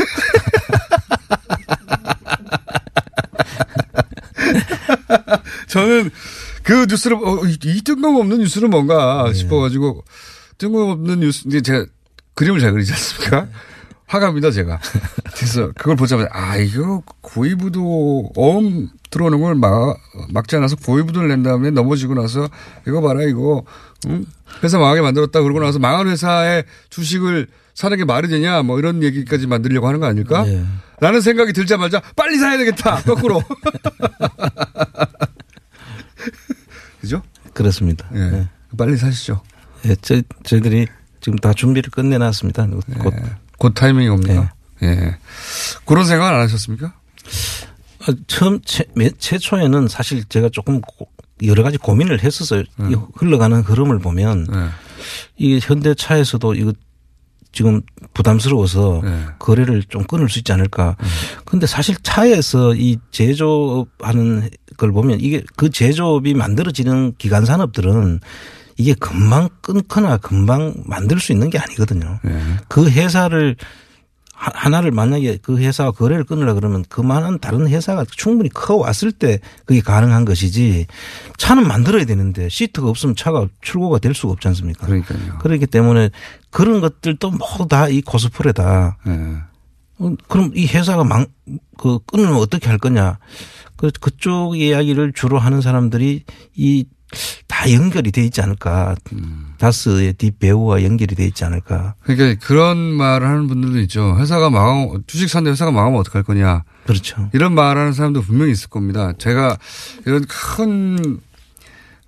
저는 5.67 6.11
그 6.63 6.85
뉴스를, 6.87 7.17
어, 7.17 7.45
이, 7.45 7.57
이 7.63 7.81
뜬금없는 7.81 8.39
뉴스는 8.39 8.69
뭔가 8.69 9.25
네. 9.27 9.33
싶어가지고 9.33 10.03
뜬금없는 10.57 11.21
뉴스, 11.21 11.47
이제 11.47 11.61
제가 11.61 11.85
그림을 12.35 12.59
잘 12.59 12.73
그리지 12.73 12.91
않습니까? 12.91 13.47
화가입니다, 14.07 14.51
제가. 14.51 14.79
그래서 15.33 15.71
그걸 15.77 15.95
보자마자, 15.95 16.29
아, 16.33 16.57
이거 16.57 17.01
고위부도 17.21 18.31
어음 18.35 18.89
들어오는 19.09 19.39
걸 19.39 19.55
막, 19.55 19.97
막지 20.29 20.57
않아서 20.57 20.75
고위부도를 20.75 21.29
낸 21.29 21.43
다음에 21.43 21.71
넘어지고 21.71 22.13
나서 22.15 22.49
이거 22.87 23.01
봐라, 23.01 23.23
이거, 23.23 23.63
응? 24.07 24.25
회사 24.63 24.77
망하게 24.77 25.01
만들었다. 25.01 25.41
그러고 25.41 25.61
나서 25.61 25.79
망한 25.79 26.07
회사의 26.07 26.65
주식을 26.89 27.47
사는 27.73 27.95
게 27.97 28.05
말이 28.05 28.27
되냐, 28.27 28.61
뭐 28.63 28.79
이런 28.79 29.01
얘기까지 29.03 29.47
만들려고 29.47 29.87
하는 29.87 29.99
거 29.99 30.05
아닐까? 30.05 30.43
네. 30.43 30.63
라는 30.99 31.21
생각이 31.21 31.53
들자마자 31.53 32.01
빨리 32.15 32.37
사야 32.37 32.57
되겠다. 32.57 33.01
거꾸로. 33.03 33.41
그죠? 36.99 37.21
그렇습니다. 37.53 38.07
예. 38.15 38.19
예. 38.19 38.47
빨리 38.77 38.95
사시죠. 38.97 39.41
예, 39.85 39.95
저, 40.01 40.21
저희들이 40.43 40.87
지금 41.19 41.37
다 41.39 41.53
준비를 41.53 41.89
끝내놨습니다. 41.91 42.67
곧. 42.67 43.13
곧 43.57 43.73
타이밍이 43.73 44.07
옵니다. 44.09 44.53
예. 44.83 45.17
그런 45.85 46.05
생각 46.05 46.27
안 46.33 46.39
하셨습니까? 46.41 46.93
아, 48.07 48.13
처음, 48.27 48.59
최, 48.65 48.85
매- 48.95 49.11
최초에는 49.17 49.87
사실 49.87 50.23
제가 50.25 50.49
조금 50.51 50.81
고- 50.81 51.07
여러 51.43 51.63
가지 51.63 51.77
고민을 51.77 52.23
했었어요. 52.23 52.63
이 52.89 52.95
흘러가는 53.15 53.59
흐름을 53.61 53.99
보면 53.99 54.47
이 55.37 55.59
현대차에서도 55.61 56.53
이거 56.55 56.73
지금 57.51 57.81
부담스러워서 58.13 59.01
거래를 59.39 59.83
좀 59.83 60.03
끊을 60.05 60.29
수 60.29 60.39
있지 60.39 60.51
않을까. 60.53 60.95
근데 61.45 61.67
사실 61.67 61.95
차에서 62.01 62.75
이 62.75 62.97
제조업하는 63.11 64.49
걸 64.77 64.91
보면 64.91 65.19
이게 65.21 65.43
그 65.57 65.69
제조업이 65.69 66.33
만들어지는 66.33 67.13
기간 67.17 67.45
산업들은 67.45 68.19
이게 68.77 68.93
금방 68.93 69.49
끊거나 69.61 70.17
금방 70.17 70.73
만들 70.85 71.19
수 71.19 71.31
있는 71.33 71.49
게 71.49 71.59
아니거든요. 71.59 72.19
그 72.67 72.89
회사를 72.89 73.55
하- 74.41 74.51
하나를 74.55 74.89
만약에 74.89 75.37
그 75.43 75.59
회사와 75.59 75.91
거래를 75.91 76.23
끊으려 76.23 76.55
그러면 76.55 76.83
그만한 76.89 77.37
다른 77.39 77.67
회사가 77.67 78.05
충분히 78.09 78.49
커 78.49 78.75
왔을 78.75 79.11
때 79.11 79.39
그게 79.65 79.81
가능한 79.81 80.25
것이지 80.25 80.87
차는 81.37 81.67
만들어야 81.67 82.05
되는데 82.05 82.49
시트가 82.49 82.87
없으면 82.89 83.15
차가 83.15 83.47
출고가 83.61 83.99
될 83.99 84.15
수가 84.15 84.33
없지 84.33 84.47
않습니까? 84.47 84.87
그러니까요. 84.87 85.37
그렇기 85.39 85.67
때문에 85.67 86.09
그런 86.49 86.81
것들도 86.81 87.29
모두 87.31 87.67
다 87.69 87.87
이 87.87 88.01
고스프레다. 88.01 88.97
어, 89.99 90.15
그럼 90.27 90.51
이 90.55 90.65
회사가 90.65 91.03
망, 91.03 91.27
그 91.77 91.99
끊으면 92.07 92.33
어떻게 92.37 92.67
할 92.67 92.79
거냐. 92.79 93.19
그, 93.77 93.91
그쪽 93.99 94.57
이야기를 94.57 95.13
주로 95.13 95.37
하는 95.37 95.61
사람들이 95.61 96.23
이 96.55 96.85
다 97.61 97.71
연결이 97.71 98.11
돼 98.11 98.23
있지 98.23 98.41
않을까. 98.41 98.95
다스의 99.59 100.13
뒷 100.13 100.39
배우와 100.39 100.83
연결이 100.83 101.13
돼 101.13 101.25
있지 101.25 101.45
않을까. 101.45 101.93
그러니까 102.01 102.43
그런 102.47 102.79
말을 102.79 103.27
하는 103.27 103.47
분들도 103.47 103.77
있죠. 103.81 104.17
회사가 104.17 104.49
망하면, 104.49 105.03
주식 105.05 105.29
샀는데 105.29 105.51
회사가 105.51 105.69
망하면 105.69 105.99
어떡할 105.99 106.23
거냐. 106.23 106.63
그렇죠. 106.87 107.29
이런 107.33 107.53
말 107.53 107.77
하는 107.77 107.93
사람도 107.93 108.23
분명히 108.23 108.51
있을 108.51 108.71
겁니다. 108.71 109.13
제가 109.19 109.59
이런 110.07 110.25
큰, 110.25 111.19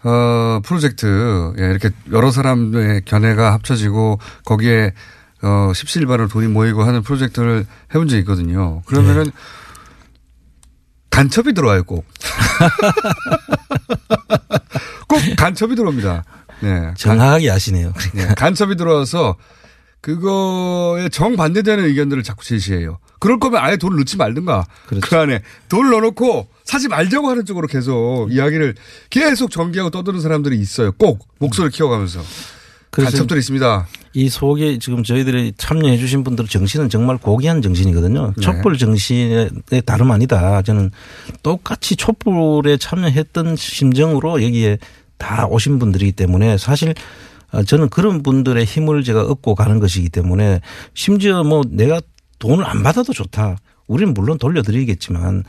어, 0.03 0.59
프로젝트, 0.65 1.53
예, 1.59 1.65
이렇게 1.65 1.91
여러 2.11 2.31
사람의 2.31 3.03
견해가 3.05 3.53
합쳐지고 3.53 4.17
거기에 4.45 4.93
어, 5.43 5.71
십시일반으로 5.75 6.29
돈이 6.29 6.47
모이고 6.47 6.83
하는 6.83 7.03
프로젝트를 7.03 7.67
해본 7.93 8.07
적이 8.07 8.21
있거든요. 8.21 8.81
그러면은 8.87 9.25
간첩이 11.11 11.53
들어와요, 11.53 11.83
꼭. 11.83 12.07
꼭 15.13 15.35
간첩이 15.37 15.75
들어옵니다. 15.75 16.23
네. 16.61 16.93
정확하게 16.97 17.51
아시네요. 17.51 17.93
네, 18.13 18.25
간첩이 18.35 18.75
들어와서 18.75 19.35
그거에 20.01 21.09
정반대되는 21.09 21.85
의견들을 21.85 22.23
자꾸 22.23 22.43
제시해요. 22.43 22.99
그럴 23.19 23.39
거면 23.39 23.63
아예 23.63 23.77
돈을 23.77 23.97
넣지 23.99 24.17
말든가. 24.17 24.65
그 25.01 25.17
안에 25.17 25.41
돈을 25.69 25.91
넣어놓고 25.91 26.47
사지 26.65 26.87
말자고 26.87 27.29
하는 27.29 27.45
쪽으로 27.45 27.67
계속 27.67 28.27
이야기를 28.31 28.75
계속 29.09 29.51
전개하고 29.51 29.91
떠드는 29.91 30.19
사람들이 30.19 30.59
있어요. 30.59 30.91
꼭 30.93 31.27
목소리를 31.39 31.71
키워가면서. 31.71 32.21
그래서 32.89 33.11
간첩들이 33.11 33.39
있습니다. 33.39 33.87
이 34.13 34.29
속에 34.29 34.77
지금 34.77 35.03
저희들이 35.03 35.53
참여해 35.57 35.97
주신 35.97 36.23
분들 36.23 36.47
정신은 36.47 36.89
정말 36.89 37.17
고귀한 37.17 37.61
정신이거든요. 37.61 38.33
네. 38.35 38.41
촛불 38.41 38.77
정신의 38.77 39.49
다름 39.85 40.11
아니다. 40.11 40.61
저는 40.61 40.91
똑같이 41.41 41.95
촛불에 41.95 42.77
참여했던 42.77 43.55
심정으로 43.55 44.43
여기에 44.43 44.77
다 45.17 45.45
오신 45.47 45.79
분들이기 45.79 46.11
때문에 46.13 46.57
사실 46.57 46.93
어, 47.51 47.63
저는 47.63 47.89
그런 47.89 48.23
분들의 48.23 48.63
힘을 48.65 49.03
제가 49.03 49.23
얻고 49.23 49.55
가는 49.55 49.79
것이기 49.79 50.09
때문에 50.09 50.61
심지어 50.93 51.43
뭐 51.43 51.61
내가 51.69 52.01
돈을 52.39 52.65
안 52.65 52.83
받아도 52.83 53.13
좋다. 53.13 53.57
우리는 53.87 54.13
물론 54.13 54.37
돌려드리겠지만 54.37 55.43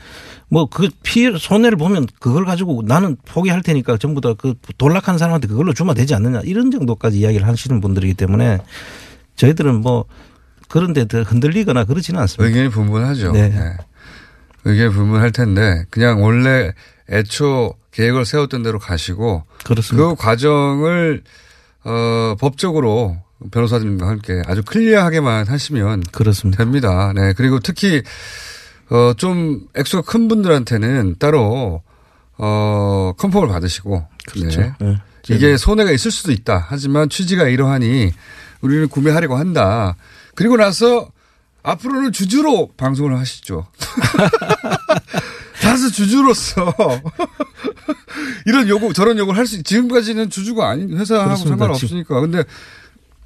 뭐 0.49 0.67
그 0.67 0.89
피해 1.03 1.31
손해를 1.37 1.77
보면 1.77 2.05
그걸 2.19 2.43
가지고 2.45 2.83
나는 2.85 3.15
포기할 3.25 3.61
테니까 3.61 3.97
전부 3.97 4.19
다 4.21 4.33
그 4.33 4.55
돌락한 4.77 5.17
사람한테 5.17 5.47
그걸로 5.47 5.73
주면 5.73 5.95
되지 5.95 6.13
않느냐 6.15 6.41
이런 6.43 6.69
정도까지 6.69 7.17
이야기를 7.19 7.47
하시는 7.47 7.79
분들이기 7.81 8.13
때문에 8.13 8.59
저희들은 9.37 9.81
뭐 9.81 10.05
그런데 10.67 11.07
더 11.07 11.21
흔들리거나 11.23 11.85
그러지는 11.85 12.19
않습니다. 12.21 12.45
의견이 12.45 12.69
분분하죠. 12.69 13.31
네. 13.31 13.49
네. 13.49 13.77
의견이 14.65 14.93
분분할 14.93 15.31
텐데 15.31 15.85
그냥 15.89 16.21
원래 16.23 16.73
애초 17.11 17.75
계획을 17.91 18.25
세웠던 18.25 18.63
대로 18.63 18.79
가시고 18.79 19.43
그렇습니다. 19.63 20.09
그 20.09 20.15
과정을 20.15 21.23
어, 21.83 22.35
법적으로 22.39 23.17
변호사님과 23.51 24.07
함께 24.07 24.41
아주 24.47 24.63
클리어하게만 24.63 25.47
하시면 25.47 26.03
그렇습니다. 26.11 26.63
됩니다. 26.63 27.13
네. 27.13 27.33
그리고 27.33 27.59
특히 27.59 28.01
어, 28.89 29.13
좀 29.15 29.67
액수가 29.75 30.03
큰 30.09 30.27
분들한테는 30.27 31.15
따로 31.19 31.81
어, 32.37 33.13
컨펌을 33.17 33.47
받으시고 33.47 34.07
그렇죠. 34.27 34.61
네. 34.61 34.73
네. 34.79 34.97
이게 35.29 35.57
손해가 35.57 35.91
있을 35.91 36.11
수도 36.11 36.31
있다. 36.31 36.65
하지만 36.69 37.09
취지가 37.09 37.47
이러하니 37.47 38.11
우리는 38.61 38.87
구매하려고 38.87 39.35
한다. 39.35 39.95
그리고 40.35 40.57
나서 40.57 41.09
앞으로는 41.63 42.11
주주로 42.11 42.69
방송을 42.77 43.17
하시죠. 43.17 43.65
다스 45.75 45.91
주주로서 45.91 46.73
이런 48.45 48.69
요구 48.69 48.93
저런 48.93 49.17
요구를 49.17 49.37
할 49.37 49.45
수 49.45 49.61
지금까지는 49.61 50.29
주주가 50.29 50.69
아닌 50.69 50.97
회사하고 50.97 51.25
그렇습니다. 51.25 51.57
상관없으니까. 51.57 52.21
근데 52.21 52.43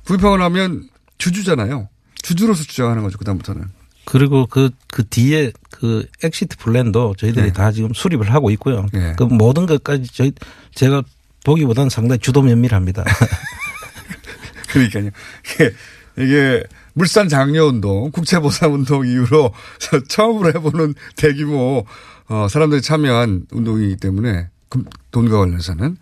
구입하고 0.06 0.38
나면 0.38 0.90
주주잖아요. 1.20 1.88
주주로서 2.24 2.64
주장하는 2.64 3.04
거죠. 3.04 3.20
그다음부터는. 3.20 3.66
그리고 4.06 4.48
그, 4.48 4.72
그 4.88 5.08
뒤에 5.08 5.52
그 5.70 6.08
exit 6.24 6.58
plan도 6.58 7.14
저희들이 7.20 7.46
네. 7.48 7.54
다 7.54 7.72
지금 7.72 7.94
수립을 7.94 8.34
하고 8.34 8.50
있고요. 8.50 8.88
네. 8.92 9.14
그 9.16 9.24
모든 9.24 9.68
것까지 9.68 10.12
저희 10.12 10.32
제가 10.74 11.04
보기보다는 11.46 11.92
상당히 11.92 12.18
주도 12.18 12.42
면밀합니다. 12.42 13.06
그러니까요. 14.70 15.12
이게, 15.54 15.74
이게 16.18 16.64
물산 16.94 17.30
장려 17.30 17.66
운동, 17.68 18.10
국채보상 18.12 18.74
운동 18.74 19.06
이후로 19.06 19.54
처음으로 20.10 20.50
해보는 20.50 20.96
대규모 21.16 21.86
어, 22.30 22.48
사람들이 22.50 22.82
참여한 22.82 23.46
운동이기 23.52 23.98
때문에 23.98 24.48
금- 24.70 24.86
돈과 25.12 25.38
관련해서는 25.40 25.98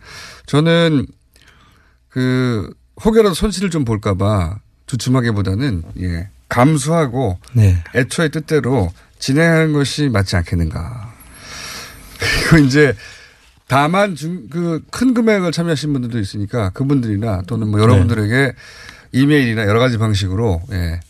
저는 0.46 1.06
그 2.08 2.72
혹여라도 3.04 3.34
손실을 3.34 3.70
좀 3.70 3.84
볼까봐 3.84 4.58
주춤하기보다는 4.86 5.82
예 6.00 6.28
감수하고 6.48 7.38
네. 7.54 7.82
애초의 7.94 8.30
뜻대로 8.30 8.92
진행하는 9.18 9.72
것이 9.72 10.08
맞지 10.08 10.36
않겠는가. 10.36 11.12
그리고 12.50 12.66
이제 12.66 12.94
다만 13.66 14.16
그 14.50 14.80
큰 14.90 15.12
금액을 15.14 15.52
참여하신 15.52 15.92
분들도 15.92 16.18
있으니까 16.18 16.70
그분들이나 16.70 17.42
또는 17.46 17.68
뭐 17.68 17.80
여러분들에게 17.80 18.54
이메일이나 19.12 19.66
여러 19.66 19.78
가지 19.78 19.98
방식으로 19.98 20.62
예 20.72 21.00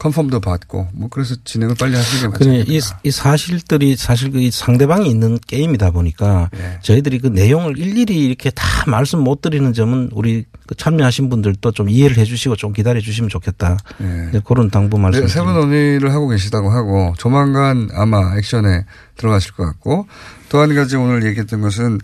컨펌도 0.00 0.40
받고 0.40 0.88
뭐 0.94 1.08
그래서 1.10 1.36
진행을 1.44 1.74
빨리 1.78 1.94
하시는 1.94 2.22
게 2.22 2.28
맞지 2.28 2.44
그래, 2.44 2.64
이. 2.66 2.80
이 3.04 3.10
사실들이 3.10 3.96
사실 3.96 4.30
그 4.30 4.50
상대방이 4.50 5.08
있는 5.08 5.38
게임이다 5.46 5.90
보니까 5.90 6.48
네. 6.52 6.78
저희들이 6.80 7.18
그 7.18 7.26
내용을 7.26 7.78
일일이 7.78 8.24
이렇게 8.24 8.48
다 8.50 8.64
말씀 8.86 9.18
못 9.20 9.42
드리는 9.42 9.70
점은 9.74 10.08
우리 10.12 10.46
그 10.66 10.74
참여하신 10.74 11.28
분들도 11.28 11.72
좀 11.72 11.90
이해를 11.90 12.16
해 12.16 12.24
주시고 12.24 12.56
좀 12.56 12.72
기다려 12.72 12.98
주시면 13.00 13.28
좋겠다. 13.28 13.76
네. 13.98 14.26
이제 14.30 14.40
그런 14.42 14.70
당부 14.70 14.98
말씀. 14.98 15.20
네, 15.20 15.28
세분 15.28 15.52
논의를 15.52 16.12
하고 16.14 16.28
계시다고 16.28 16.70
하고 16.70 17.14
조만간 17.18 17.90
아마 17.94 18.36
액션에 18.38 18.86
들어가실 19.18 19.52
것 19.52 19.66
같고 19.66 20.06
또 20.48 20.58
한 20.60 20.74
가지 20.74 20.96
오늘 20.96 21.24
얘기했던 21.26 21.60
것은 21.60 22.00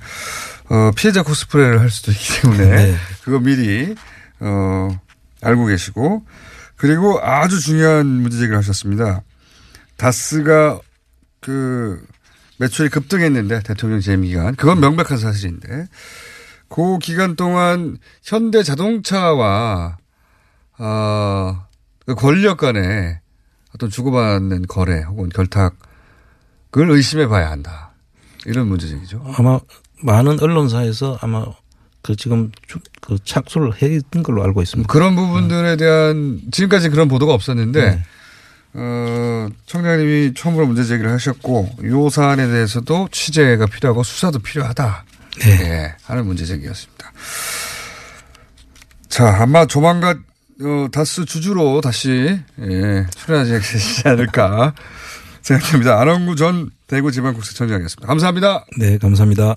어, 0.69 0.91
피해자 0.97 1.23
코스프레를 1.23 1.81
할 1.81 1.89
수도 1.89 2.13
있기 2.13 2.43
때문에 2.43 2.67
네. 2.69 2.95
그거 3.25 3.39
미리 3.39 3.95
어, 4.41 4.89
알고 5.41 5.65
계시고 5.67 6.25
그리고 6.77 7.21
아주 7.23 7.61
중요한 7.61 8.07
문제 8.07 8.37
제기를 8.39 8.57
하셨습니다. 8.59 9.23
다스가 9.97 10.81
그 11.41 12.05
매출이 12.59 12.89
급등했는데 12.91 13.63
대통령 13.63 14.01
재임 14.01 14.23
기간 14.23 14.55
그건 14.57 14.81
명백한 14.81 15.19
사실인데 15.19 15.89
그 16.69 16.99
기간 16.99 17.37
동안 17.37 17.99
현대 18.23 18.63
자동차와 18.63 19.99
어, 20.79 21.67
그 22.05 22.15
권력 22.15 22.59
간의 22.59 23.21
어떤 23.75 23.91
주고받는 23.91 24.67
거래 24.67 25.03
혹은 25.03 25.29
결탁을 25.29 25.71
의심해 26.73 27.27
봐야 27.27 27.51
한다. 27.51 27.93
이런 28.47 28.69
문제제기죠. 28.69 29.25
아마 29.37 29.59
많은 30.03 30.41
언론사에서 30.41 31.19
아마 31.21 31.45
그 32.07 32.15
지금 32.15 32.53
그 33.01 33.19
착수를 33.25 33.83
했던 33.83 34.23
걸로 34.23 34.45
알고 34.45 34.63
있습니다. 34.63 34.87
그런 34.93 35.17
부분들에 35.17 35.77
대한 35.77 36.41
지금까지 36.53 36.89
그런 36.89 37.09
보도가 37.09 37.35
없었는데 37.35 37.91
네. 37.91 38.03
어, 38.75 39.49
청장님이 39.67 40.35
처음으로 40.35 40.67
문제 40.67 40.85
제기를 40.85 41.11
하셨고 41.11 41.77
요 41.85 42.09
사안에 42.09 42.47
대해서도 42.47 43.09
취재가 43.11 43.67
필요하고 43.67 44.05
수사도 44.05 44.39
필요하다. 44.39 45.05
네. 45.41 45.51
예, 45.51 45.95
하는 46.05 46.27
문제 46.27 46.45
제기였습니다. 46.45 47.13
자, 49.09 49.43
아마 49.43 49.67
조만간 49.67 50.23
어, 50.63 50.89
다스 50.93 51.25
주주로 51.25 51.81
다시 51.81 52.39
예, 52.61 53.07
출연하지 53.17 53.51
계시지 53.53 54.09
않을까 54.09 54.75
생각합니다. 55.43 56.01
안원구 56.01 56.37
전 56.37 56.71
대구지방국세청장이었습니다. 56.87 58.07
감사합니다. 58.07 58.65
네, 58.79 58.97
감사합니다. 58.99 59.57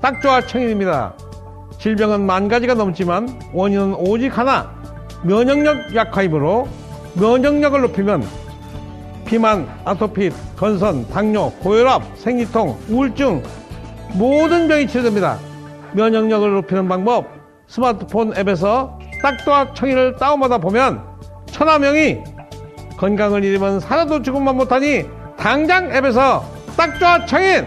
딱좋아 0.00 0.42
청인입니다. 0.42 1.14
질병은 1.78 2.26
만 2.26 2.48
가지가 2.48 2.74
넘지만 2.74 3.40
원인은 3.52 3.94
오직 3.94 4.36
하나 4.36 4.72
면역력 5.22 5.94
약화이므로 5.94 6.68
면역력을 7.14 7.80
높이면 7.80 8.24
비만, 9.24 9.68
아토피, 9.84 10.30
건선, 10.56 11.06
당뇨, 11.08 11.50
고혈압, 11.60 12.02
생리통, 12.16 12.78
우울증 12.88 13.42
모든 14.14 14.68
병이 14.68 14.86
치료됩니다. 14.88 15.38
면역력을 15.92 16.50
높이는 16.54 16.88
방법 16.88 17.26
스마트폰 17.66 18.36
앱에서 18.36 18.98
딱좋아 19.22 19.74
청인을 19.74 20.16
다운받아 20.16 20.58
보면 20.58 21.02
천하 21.46 21.78
명이 21.78 22.18
건강을 22.96 23.44
잃으면 23.44 23.80
살아도 23.80 24.22
죽음만 24.22 24.56
못하니 24.56 25.04
당장 25.36 25.94
앱에서 25.94 26.44
딱좋아 26.76 27.26
청인 27.26 27.66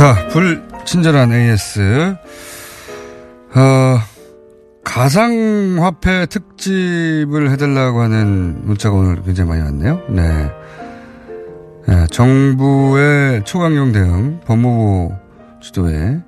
자, 0.00 0.16
불친절한 0.28 1.30
AS. 1.30 2.16
어, 3.54 3.98
가상화폐 4.82 6.24
특집을 6.24 7.50
해달라고 7.50 8.00
하는 8.00 8.62
문자가 8.64 8.96
오늘 8.96 9.22
굉장히 9.22 9.50
많이 9.50 9.62
왔네요. 9.62 10.00
네. 10.08 10.50
네 11.86 12.06
정부의 12.10 13.44
초강경 13.44 13.92
대응, 13.92 14.40
법무부 14.46 15.14
주도의 15.60 16.22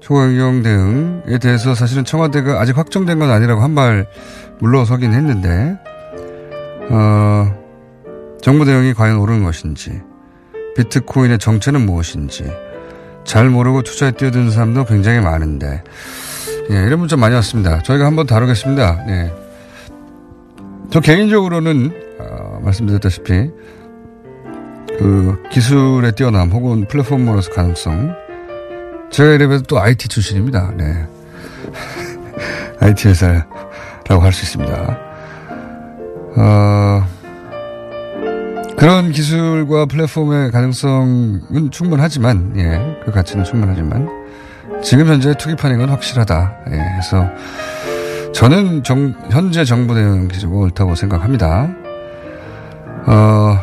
초강경 0.00 0.62
대응에 0.62 1.38
대해서 1.38 1.74
사실은 1.74 2.04
청와대가 2.04 2.60
아직 2.60 2.76
확정된 2.76 3.18
건 3.18 3.30
아니라고 3.30 3.62
한 3.62 3.74
발 3.74 4.06
물러서긴 4.58 5.14
했는데, 5.14 5.78
어, 6.90 7.54
정부 8.42 8.66
대응이 8.66 8.92
과연 8.92 9.16
옳은 9.16 9.44
것인지, 9.44 10.02
비트코인의 10.76 11.38
정체는 11.38 11.86
무엇인지, 11.86 12.44
잘 13.24 13.48
모르고 13.48 13.82
투자에 13.82 14.10
뛰어드는 14.12 14.50
사람도 14.50 14.84
굉장히 14.84 15.20
많은데, 15.20 15.82
예, 16.70 16.74
이런 16.86 16.98
문자 16.98 17.16
많이 17.16 17.34
왔습니다. 17.34 17.80
저희가 17.82 18.06
한번 18.06 18.26
다루겠습니다. 18.26 19.04
예. 19.08 19.32
저 20.90 21.00
개인적으로는, 21.00 21.92
어, 22.20 22.60
말씀드렸다시피, 22.62 23.50
그, 24.98 25.42
기술의 25.50 26.12
뛰어남 26.12 26.50
혹은 26.50 26.86
플랫폼으로서 26.86 27.50
가능성. 27.52 28.14
제가 29.10 29.32
이래봬도 29.32 29.62
또 29.64 29.80
IT 29.80 30.08
출신입니다. 30.08 30.72
네. 30.76 31.06
IT 32.80 33.08
회사라고 33.08 34.20
할 34.20 34.32
수 34.32 34.44
있습니다. 34.44 34.98
어, 36.36 37.06
그런 38.82 39.12
기술과 39.12 39.86
플랫폼의 39.86 40.50
가능성은 40.50 41.70
충분하지만, 41.70 42.52
예, 42.56 43.00
그 43.04 43.12
가치는 43.12 43.44
충분하지만, 43.44 44.08
지금 44.82 45.06
현재 45.06 45.32
투기판인 45.34 45.78
건 45.78 45.88
확실하다. 45.88 46.56
예, 46.72 46.78
해서, 46.96 47.30
저는 48.34 48.82
정, 48.82 49.14
현재 49.30 49.64
정부 49.64 49.94
대응 49.94 50.26
기조가 50.26 50.56
옳다고 50.56 50.96
생각합니다. 50.96 51.68
어, 53.06 53.56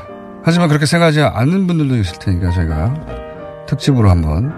하지만 0.46 0.70
그렇게 0.70 0.86
생각하지 0.86 1.20
않는 1.20 1.68
분들도 1.68 1.98
있을 1.98 2.18
테니까 2.20 2.52
저희가 2.52 3.66
특집으로 3.68 4.10
한번 4.10 4.54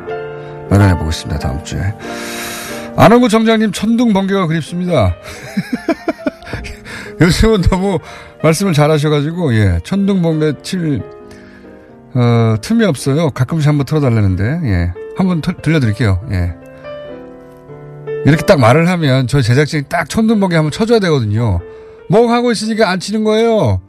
마련해 0.69 0.95
보겠습니다. 0.99 1.39
다음 1.39 1.63
주에. 1.63 1.81
안원구 2.97 3.29
정장님 3.29 3.71
천둥 3.71 4.13
번개가 4.13 4.45
그립습니다. 4.45 5.15
요즘은 7.21 7.61
너무 7.61 7.99
말씀을 8.43 8.73
잘 8.73 8.89
하셔가지고, 8.89 9.53
예, 9.53 9.79
천둥 9.83 10.21
번개 10.21 10.53
칠, 10.63 11.01
어, 12.13 12.55
틈이 12.61 12.83
없어요. 12.85 13.29
가끔씩 13.29 13.67
한번 13.69 13.85
틀어달라는데, 13.85 14.61
예. 14.63 14.93
한번 15.15 15.41
털, 15.41 15.55
들려드릴게요. 15.61 16.19
예. 16.31 16.55
이렇게 18.25 18.43
딱 18.45 18.59
말을 18.59 18.87
하면 18.87 19.27
저희 19.27 19.43
제작진이 19.43 19.83
딱 19.87 20.09
천둥 20.09 20.39
번개 20.39 20.55
한번 20.55 20.71
쳐줘야 20.71 20.99
되거든요. 20.99 21.59
뭐 22.09 22.31
하고 22.31 22.51
있으니까 22.51 22.89
안 22.89 22.99
치는 22.99 23.23
거예요. 23.23 23.81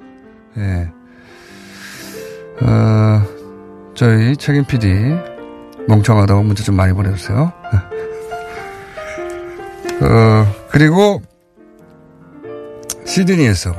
예. 0.59 0.91
어, 2.61 3.23
저희 3.95 4.37
책임 4.37 4.65
PD 4.65 4.95
멍청하다고 5.89 6.43
문자 6.43 6.63
좀 6.63 6.77
많이 6.77 6.93
보내주세요. 6.93 7.53
어, 10.03 10.55
그리고 10.71 11.23
시드니에서 13.05 13.75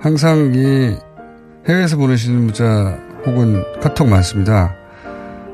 항상 0.00 0.52
이 0.54 0.96
해외에서 1.68 1.96
보내시는 1.96 2.40
문자 2.40 2.98
혹은 3.24 3.62
카톡 3.80 4.08
많습니다. 4.08 4.74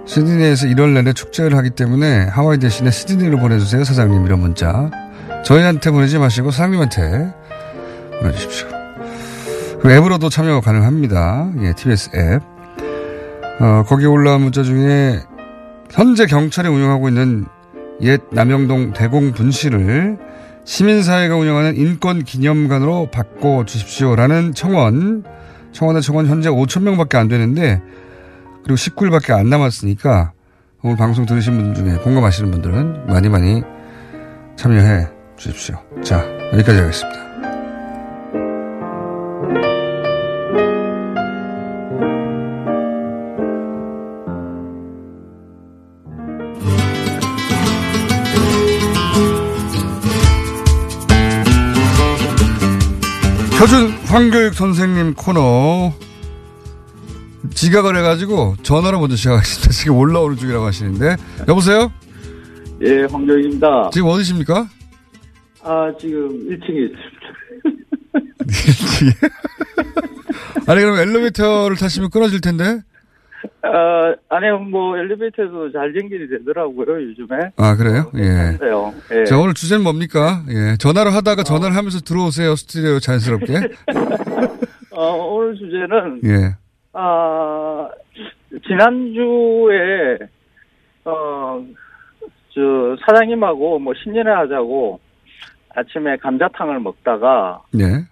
시드니에서 0.05 0.67
1월 0.67 0.93
내내 0.93 1.13
축제를 1.13 1.57
하기 1.59 1.71
때문에 1.71 2.25
하와이 2.25 2.59
대신에 2.59 2.91
시드니로 2.91 3.39
보내주세요, 3.39 3.85
사장님. 3.85 4.27
이런 4.27 4.41
문자. 4.41 4.91
저희한테 5.45 5.91
보내지 5.91 6.19
마시고 6.19 6.51
사장님한테 6.51 7.33
보내주십시오. 8.21 8.69
앱으로도 9.85 10.29
참여 10.29 10.61
가능합니다. 10.61 11.51
예, 11.61 11.73
TBS 11.73 12.11
앱. 12.15 12.43
어, 13.61 13.85
거기 13.87 14.07
올라온 14.07 14.43
문자 14.43 14.63
중에 14.63 15.21
현재 15.91 16.27
경찰이 16.27 16.69
운영하고 16.69 17.09
있는 17.09 17.47
옛 18.01 18.21
남영동 18.31 18.93
대공 18.93 19.33
분실을 19.33 20.19
시민사회가 20.65 21.37
운영하는 21.37 21.77
인권기념관으로 21.77 23.11
바꿔주십시오라는 23.11 24.55
청원. 24.55 25.25
청원의 25.73 26.03
청원 26.03 26.27
현재 26.27 26.51
5천 26.51 26.83
명밖에 26.83 27.17
안 27.17 27.29
되는데 27.29 27.81
그리고 28.63 28.77
19일밖에 28.77 29.33
안 29.33 29.49
남았으니까 29.49 30.33
오늘 30.83 30.97
방송 30.97 31.27
들으신 31.27 31.57
분들 31.57 31.85
중에 31.85 31.97
공감하시는 31.99 32.51
분들은 32.51 33.07
많이 33.07 33.29
많이 33.29 33.63
참여해 34.57 35.09
주십시오. 35.37 35.77
자, 36.03 36.25
여기까지 36.53 36.79
하겠습니다. 36.79 37.32
황교육 54.23 54.55
선생님 54.55 55.15
코너 55.15 55.93
지각을 57.55 57.97
해가지고 57.97 58.55
전화로 58.63 59.01
먼저 59.01 59.17
시작하겠습니다. 59.17 59.73
지금 59.75 59.97
올라오는 59.97 60.37
중이라고 60.37 60.65
하시는데 60.65 61.17
여보세요? 61.49 61.91
예, 62.83 63.03
황교익입니다. 63.11 63.91
지금 63.93 64.07
어디십니까? 64.07 64.69
아, 65.65 65.93
지금 66.01 66.29
1층에 66.49 66.93
있습니다. 66.93 67.11
1층에? 68.47 69.31
아니 70.71 70.81
그럼 70.83 70.99
엘리베이터를 71.01 71.77
타시면 71.77 72.11
끊어질 72.11 72.41
텐데? 72.41 72.81
아, 73.65 74.15
아니, 74.29 74.51
뭐, 74.51 74.99
엘리베이터에서 74.99 75.71
잘 75.73 75.95
연결이 75.95 76.29
되더라고요, 76.29 77.01
요즘에. 77.01 77.53
아 77.57 77.77
그래요? 77.77 78.11
예. 78.17 78.57
그래요. 78.59 78.93
예. 79.13 79.25
자 79.25 79.39
오늘 79.39 79.55
주제는 79.55 79.85
뭡니까? 79.85 80.43
예. 80.51 80.77
전화로 80.79 81.11
하다가 81.11 81.45
전화를 81.45 81.77
하면서 81.77 82.01
들어오세요 82.01 82.57
스튜디오 82.57 82.99
자연스럽게. 82.99 83.55
어, 84.91 85.15
오늘 85.15 85.57
주제는, 85.57 86.21
예. 86.25 86.57
아, 86.93 87.89
지난주에, 88.67 90.19
어, 91.05 91.65
저, 92.53 92.97
사장님하고 93.07 93.79
뭐 93.79 93.95
신년회 93.95 94.31
하자고 94.31 94.99
아침에 95.75 96.17
감자탕을 96.17 96.81
먹다가, 96.81 97.63
예. 97.79 98.05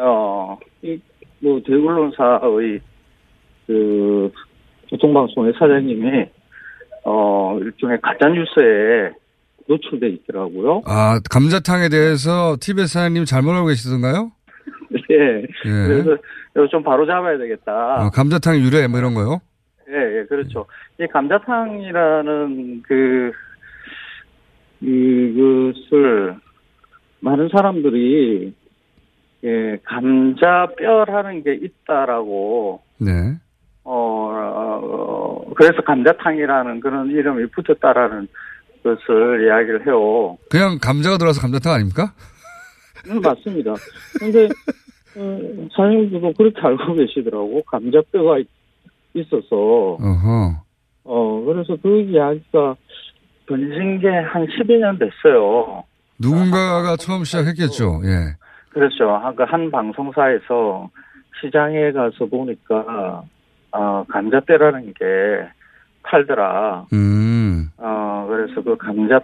어, 0.00 0.58
이, 0.82 0.98
뭐, 1.40 1.60
대언론사의 1.66 2.80
그, 3.66 4.32
교통방송의 4.90 5.52
사장님이, 5.58 6.26
어, 7.04 7.58
일종의 7.60 7.98
가짜 8.02 8.28
뉴스에 8.28 9.12
노출돼 9.68 10.08
있더라고요. 10.08 10.82
아 10.86 11.20
감자탕에 11.30 11.88
대해서 11.88 12.56
TBS 12.60 12.92
사장님 12.92 13.24
잘못 13.24 13.52
알고 13.52 13.66
계시던가요? 13.66 14.30
예. 15.10 15.42
예. 15.42 15.44
그래서 15.64 16.16
이거 16.54 16.68
좀 16.68 16.82
바로 16.82 17.06
잡아야 17.06 17.36
되겠다. 17.38 18.06
어, 18.06 18.10
감자탕 18.10 18.58
유래 18.58 18.86
뭐 18.86 18.98
이런 18.98 19.14
거요? 19.14 19.40
예, 19.88 20.18
예, 20.18 20.24
그렇죠. 20.24 20.66
이 21.00 21.06
감자탕이라는 21.06 22.82
그, 22.82 23.32
이것을 24.80 26.36
많은 27.20 27.48
사람들이, 27.50 28.52
예, 29.44 29.78
감자뼈라는 29.84 31.44
게 31.44 31.54
있다라고, 31.54 32.82
네. 32.98 33.36
어, 33.88 34.80
어, 34.82 35.54
그래서 35.54 35.80
감자탕이라는 35.82 36.80
그런 36.80 37.08
이름이 37.10 37.46
붙었다라는 37.50 38.26
것을 38.82 39.46
이야기를 39.46 39.86
해요. 39.86 40.36
그냥 40.50 40.78
감자가 40.82 41.18
들어가서 41.18 41.40
감자탕 41.40 41.72
아닙니까? 41.72 42.12
음, 43.08 43.20
맞습니다. 43.20 43.74
근데, 44.18 44.46
어, 45.16 45.68
사장님들도 45.76 46.32
그렇게 46.36 46.60
알고 46.60 46.94
계시더라고. 46.94 47.62
감자뼈가 47.66 48.38
있- 48.38 48.48
있어서. 49.14 49.96
어허. 50.00 50.62
어, 51.04 51.40
그래서 51.46 51.76
그 51.80 52.00
이야기가 52.00 52.74
번진 53.46 54.00
게 54.00 54.08
한 54.08 54.44
12년 54.46 54.98
됐어요. 54.98 55.84
누군가가 56.18 56.96
처음 56.96 57.22
시작했겠죠. 57.24 58.00
예. 58.04 58.34
그렇죠. 58.70 59.10
한, 59.10 59.34
그한 59.36 59.70
방송사에서 59.70 60.90
시장에 61.40 61.92
가서 61.92 62.26
보니까, 62.26 63.22
어, 63.72 64.04
감자뼈라는 64.08 64.94
게 64.94 65.48
팔더라. 66.02 66.86
음. 66.92 67.70
어, 67.78 68.26
그래서 68.28 68.62
그 68.62 68.76
감자, 68.76 69.20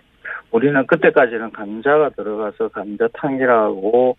우리는 0.51 0.87
그때까지는 0.87 1.53
감자가 1.53 2.11
들어가서 2.11 2.69
감자탕이라고, 2.69 4.17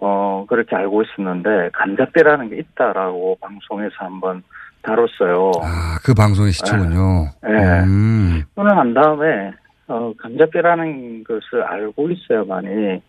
어, 0.00 0.46
그렇게 0.48 0.74
알고 0.76 1.02
있었는데, 1.02 1.70
감자뼈라는 1.72 2.50
게 2.50 2.56
있다라고 2.56 3.38
방송에서 3.40 3.94
한번 3.98 4.42
다뤘어요. 4.82 5.50
아, 5.62 5.98
그 6.04 6.14
방송의 6.14 6.52
시초군요. 6.52 7.26
예. 7.46 7.80
음. 7.84 8.42
그러고 8.54 8.74
난 8.74 8.94
다음에, 8.94 9.52
어, 9.86 10.12
감자뼈라는 10.18 11.24
것을 11.24 11.62
알고 11.62 12.10
있어야만이, 12.10 13.02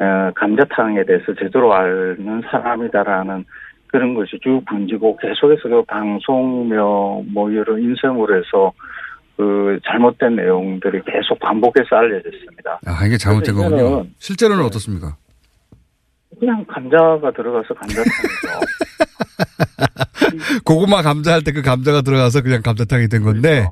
어, 0.00 0.30
감자탕에 0.34 1.04
대해서 1.04 1.32
제대로 1.34 1.72
아는 1.72 2.42
사람이다라는 2.50 3.44
그런 3.94 4.12
것이 4.14 4.32
쭉 4.42 4.60
번지고 4.68 5.16
계속해서 5.18 5.68
그 5.68 5.82
방송명, 5.84 7.26
뭐, 7.32 7.54
여러 7.54 7.78
인쇄물에서 7.78 8.72
그 9.36 9.78
잘못된 9.86 10.34
내용들이 10.34 11.00
계속 11.06 11.38
반복해서 11.38 11.94
알려졌습니다. 11.94 12.80
아, 12.86 13.06
이게 13.06 13.16
잘못된 13.16 13.54
거군요. 13.54 14.04
실제로는 14.18 14.64
어떻습니까? 14.64 15.14
그냥 16.40 16.64
감자가 16.66 17.30
들어가서 17.30 17.72
감자탕이죠. 17.74 18.48
고구마 20.66 21.02
감자 21.02 21.34
할 21.34 21.42
때 21.44 21.52
그 21.52 21.62
감자가 21.62 22.00
들어가서 22.02 22.42
그냥 22.42 22.62
감자탕이 22.62 23.06
된 23.08 23.22
건데, 23.22 23.68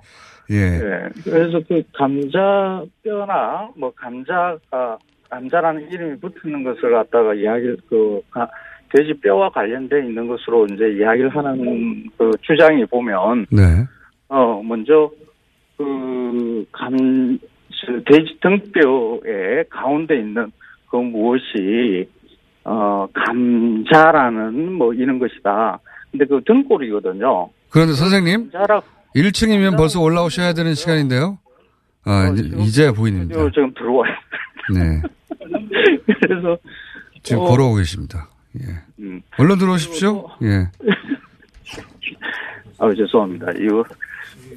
예. 0.53 0.57
예. 0.57 1.09
그래서 1.25 1.61
그 1.67 1.83
감자 1.99 2.85
뼈나 3.03 3.71
뭐 3.77 3.93
감자가 3.97 4.99
감자라는 5.31 5.91
이름이 5.91 6.21
붙는 6.21 6.63
것을 6.63 6.93
갖다가 6.93 7.35
이야기를 7.35 7.79
그 7.89 8.21
가- 8.31 8.49
돼지 8.93 9.15
뼈와 9.21 9.51
관련돼 9.51 10.01
있는 10.01 10.27
것으로 10.29 10.67
이제 10.67 10.93
이야기를 10.99 11.35
하는 11.35 12.05
그 12.19 12.31
주장이 12.43 12.85
보면 12.87 13.47
네. 13.51 13.87
어 14.29 14.63
먼저 14.63 15.11
그감 15.77 17.39
돼지 18.05 18.39
등뼈의 18.41 19.65
가운데 19.71 20.19
있는 20.19 20.53
그 20.91 20.97
무엇이 20.97 22.09
어 22.65 23.07
감자라는 23.15 24.73
뭐 24.73 24.93
이런 24.93 25.19
것이다. 25.19 25.79
근데 26.11 26.27
그 26.27 26.43
등골이거든요. 26.45 27.49
그런데 27.71 27.95
선생님, 27.95 28.51
감자라 28.53 28.83
1층이면 29.17 29.79
벌써 29.79 30.01
올라오셔야 30.01 30.53
되는 30.53 30.75
시간인데요? 30.75 31.39
아, 32.05 32.29
이제, 32.29 32.51
이제 32.59 32.93
보입니다. 32.93 33.41
요 33.41 33.51
지금 33.51 33.73
들어와요. 33.75 34.13
네. 34.75 35.03
그래서 36.21 36.59
지금 37.23 37.43
어, 37.43 37.45
걸어오고 37.47 37.77
계십니다. 37.77 38.29
음. 38.99 39.23
얼른 39.39 39.59
들어오십시오. 39.59 40.29
예. 40.43 40.69
아 42.79 42.95
죄송합니다. 42.95 43.53
이거 43.59 43.85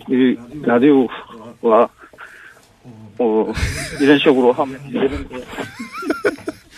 이 0.10 0.36
라디오가 0.64 1.90
어 3.18 3.54
이런 4.02 4.20
식으로 4.20 4.52
하면 4.52 4.80
안 4.82 4.92
되는데 4.92 5.36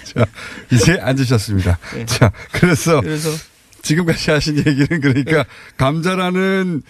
자, 0.04 0.26
이제 0.72 1.00
앉으셨습니다. 1.00 1.78
자, 2.06 2.32
그래서, 2.54 3.02
지금까지 3.82 4.32
하신 4.32 4.58
얘기는 4.58 5.02
그러니까 5.02 5.46
감자라는 5.78 6.82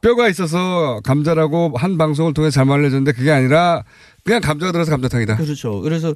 뼈가 0.00 0.28
있어서 0.28 1.00
감자라고 1.04 1.74
한 1.76 1.96
방송을 1.96 2.34
통해 2.34 2.50
잘못 2.50 2.74
알려졌는데 2.74 3.12
그게 3.12 3.30
아니라 3.30 3.84
그냥 4.24 4.40
감자가 4.40 4.72
들어서 4.72 4.90
감자탕이다. 4.90 5.36
그렇죠. 5.36 5.80
그래서 5.80 6.14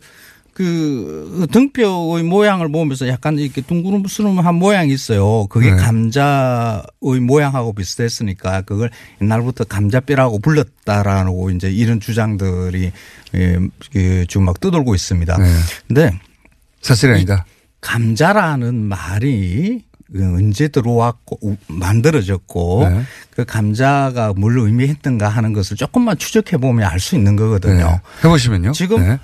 그 0.56 1.46
등뼈의 1.52 2.22
모양을 2.22 2.72
보면서 2.72 3.06
약간 3.08 3.38
이렇게 3.38 3.60
둥그름스름한 3.60 4.54
모양이 4.54 4.90
있어요. 4.90 5.46
그게 5.48 5.70
네. 5.72 5.76
감자의 5.76 7.20
모양하고 7.20 7.74
비슷했으니까 7.74 8.62
그걸 8.62 8.88
옛날부터 9.20 9.64
감자뼈라고 9.64 10.38
불렀다라고 10.38 11.50
이제 11.50 11.70
이런 11.70 12.00
주장들이 12.00 12.90
예, 13.34 13.58
그 13.92 14.24
지금 14.28 14.46
막 14.46 14.58
떠돌고 14.58 14.94
있습니다. 14.94 15.36
근데 15.88 16.18
사실이 16.80 17.12
아니다. 17.12 17.44
감자라는 17.82 18.74
말이 18.76 19.82
그 20.10 20.22
언제 20.22 20.68
들어왔고 20.68 21.38
우- 21.42 21.56
만들어졌고 21.66 22.88
네. 22.88 23.02
그 23.30 23.44
감자가 23.44 24.32
뭘 24.36 24.56
의미했던가 24.56 25.28
하는 25.28 25.52
것을 25.52 25.76
조금만 25.76 26.16
추적해 26.16 26.56
보면 26.58 26.88
알 26.88 27.00
수 27.00 27.16
있는 27.16 27.34
거거든요. 27.36 27.74
네. 27.84 28.00
해보시면요. 28.24 28.70
지금 28.72 29.00
네. 29.00 29.18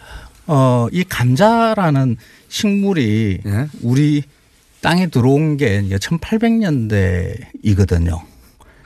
어, 0.46 0.86
이 0.92 1.02
감자라는 1.04 2.16
식물이 2.48 3.40
예. 3.46 3.68
우리 3.82 4.22
땅에 4.80 5.06
들어온 5.08 5.56
게 5.56 5.82
1800년대이거든요. 5.88 8.20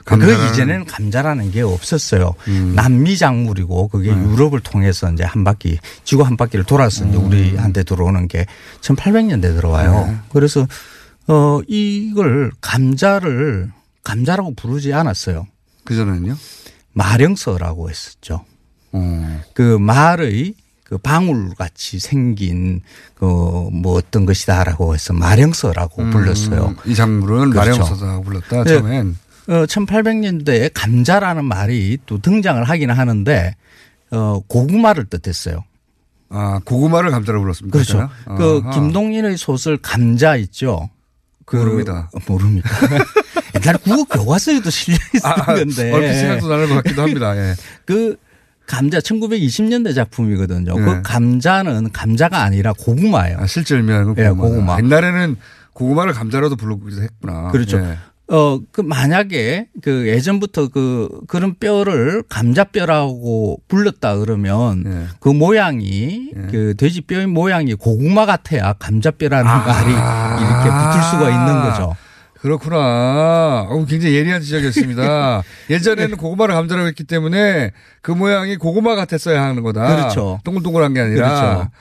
감자라는- 0.05 0.37
그 0.47 0.53
이전에는 0.53 0.85
감자라는 0.85 1.51
게 1.51 1.61
없었어요. 1.61 2.33
음. 2.47 2.73
남미 2.75 3.17
작물이고 3.17 3.89
그게 3.89 4.15
네. 4.15 4.21
유럽을 4.21 4.61
통해서 4.61 5.11
이제 5.11 5.23
한 5.25 5.43
바퀴 5.43 5.77
지구 6.05 6.23
한 6.23 6.37
바퀴를 6.37 6.63
돌아서 6.65 7.05
이제 7.05 7.17
우리한테 7.17 7.83
들어오는 7.83 8.27
게 8.29 8.45
1800년대 8.81 9.41
들어와요. 9.41 10.05
네. 10.07 10.15
그래서 10.31 10.65
어 11.27 11.59
이걸 11.67 12.51
감자를 12.61 13.69
감자라고 14.05 14.53
부르지 14.55 14.93
않았어요. 14.93 15.45
그 15.83 15.93
전에는요? 15.95 16.37
마령서라고 16.93 17.89
했었죠. 17.89 18.45
그 19.53 19.77
말의 19.77 20.53
그 20.87 20.97
방울 20.97 21.53
같이 21.55 21.99
생긴 21.99 22.81
그 23.15 23.25
뭐 23.71 23.93
어떤 23.95 24.25
것이다라고 24.25 24.93
해서 24.93 25.13
마령서라고 25.13 26.01
음, 26.01 26.09
불렀어요. 26.11 26.75
이 26.85 26.95
작물은 26.95 27.51
그렇죠. 27.51 27.71
마령서다고 27.71 28.23
불렀다, 28.23 28.63
네. 28.63 28.69
처음엔. 28.79 29.17
어, 29.47 29.65
1800년대에 29.65 30.71
감자라는 30.73 31.45
말이 31.45 31.97
또 32.05 32.19
등장을 32.19 32.61
하기는 32.63 32.93
하는데 32.93 33.55
어, 34.11 34.41
고구마를 34.47 35.05
뜻했어요. 35.05 35.63
아, 36.29 36.59
고구마를 36.65 37.11
감자라고 37.11 37.43
불렀습니까? 37.43 37.77
그렇죠. 37.77 38.09
그 38.37 38.61
아하. 38.65 38.73
김동인의 38.73 39.37
소설 39.37 39.77
감자 39.77 40.35
있죠. 40.35 40.89
그 41.45 41.55
모릅니다. 41.55 42.09
어, 42.13 42.19
모릅니까? 42.27 42.69
옛날에 43.55 43.77
국어 43.83 44.03
교과서에도 44.03 44.69
실려 44.69 44.97
아, 45.23 45.45
건데. 45.45 45.91
얼핏 45.93 46.13
생각도 46.15 46.49
나는 46.49 46.67
것 46.67 46.75
같기도 46.75 47.01
합니다. 47.03 47.37
예. 47.37 47.55
그 47.85 48.17
감자 48.67 48.99
1920년대 48.99 49.95
작품이거든요. 49.95 50.77
네. 50.77 50.85
그 50.85 51.01
감자는 51.01 51.91
감자가 51.91 52.43
아니라 52.43 52.73
고구마예요. 52.73 53.37
아, 53.39 53.47
실제 53.47 53.75
의미하는 53.77 54.13
예, 54.17 54.27
고구마. 54.29 54.47
고구마. 54.49 54.77
옛날에는 54.79 55.35
고구마를 55.73 56.13
감자라도 56.13 56.55
부르기도 56.55 57.01
했구나. 57.01 57.49
그렇죠. 57.51 57.79
예. 57.79 57.97
어, 58.29 58.59
그 58.73 58.81
만약에 58.81 59.69
그 59.81 60.09
예전부터 60.09 60.67
그 60.67 61.07
그런 61.27 61.55
뼈를 61.57 62.23
감자뼈라고 62.27 63.61
불렀다 63.69 64.17
그러면 64.17 64.83
예. 64.85 65.07
그 65.21 65.29
모양이 65.29 66.31
그 66.51 66.73
돼지 66.77 67.01
뼈의 67.01 67.27
모양이 67.27 67.73
고구마 67.73 68.25
같아야 68.25 68.73
감자뼈라는 68.73 69.45
말이 69.49 69.91
이렇게 69.91 70.69
붙을 70.69 71.03
수가 71.09 71.29
있는 71.29 71.61
거죠. 71.61 71.95
그렇구나. 72.47 73.67
어, 73.69 73.85
굉장히 73.85 74.15
예리한 74.15 74.41
지적이었습니다. 74.41 75.43
네. 75.67 75.75
예전에는 75.75 76.17
고구마를 76.17 76.55
감자라고 76.55 76.87
했기 76.87 77.03
때문에 77.03 77.71
그 78.01 78.11
모양이 78.11 78.55
고구마 78.55 78.95
같았어야 78.95 79.43
하는 79.43 79.63
거다. 79.63 79.95
그렇죠. 79.95 80.39
동글동글한 80.45 80.93
게 80.93 81.01
아니라. 81.01 81.27
그렇죠. 81.27 81.71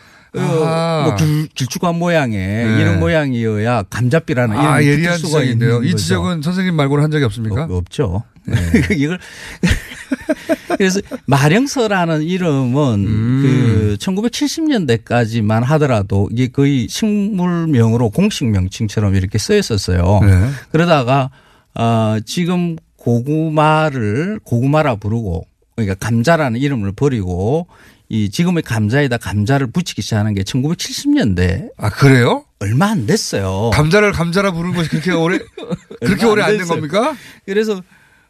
어, 0.42 1.02
뭐 1.04 1.16
길, 1.16 1.48
길쭉한 1.48 1.96
모양의 1.96 2.38
네. 2.38 2.80
이런 2.80 3.00
모양이어야 3.00 3.84
감자뼈라는 3.84 4.56
아, 4.56 4.82
예리한 4.82 5.18
지적인데요. 5.18 5.82
이. 5.82 5.94
지적은 5.96 6.42
선생님 6.42 6.74
말고는 6.74 7.04
한 7.04 7.10
적이 7.10 7.24
없습니까? 7.24 7.64
어, 7.64 7.76
없죠. 7.76 8.22
이걸 8.96 9.18
그래서 10.78 11.00
마령서라는 11.26 12.22
이름은 12.22 12.94
음. 13.06 13.42
그 13.42 13.96
1970년대까지만 13.98 15.64
하더라도 15.64 16.28
이게 16.32 16.48
거의 16.48 16.86
식물명으로 16.88 18.10
공식 18.10 18.46
명칭처럼 18.46 19.14
이렇게 19.14 19.38
쓰였었어요. 19.38 20.20
네. 20.22 20.50
그러다가 20.70 21.30
어 21.74 22.18
지금 22.24 22.76
고구마를 22.96 24.40
고구마라 24.44 24.96
부르고 24.96 25.46
그러니까 25.76 25.94
감자라는 25.94 26.60
이름을 26.60 26.92
버리고 26.92 27.68
이 28.08 28.30
지금의 28.30 28.62
감자에다 28.62 29.16
감자를 29.18 29.66
붙이기 29.68 30.00
시작하는 30.02 30.34
게 30.34 30.42
1970년대. 30.42 31.70
아 31.76 31.90
그래요? 31.90 32.44
얼마 32.60 32.86
안 32.90 33.06
됐어요. 33.06 33.70
감자를 33.74 34.12
감자라 34.12 34.52
부르는 34.52 34.74
것이 34.76 34.88
그렇게 34.90 35.10
오래 35.12 35.38
그렇게 36.00 36.24
오래 36.26 36.42
안안 36.42 36.58
된. 36.58 36.66
겁니까? 36.68 37.14
그래서 37.44 37.82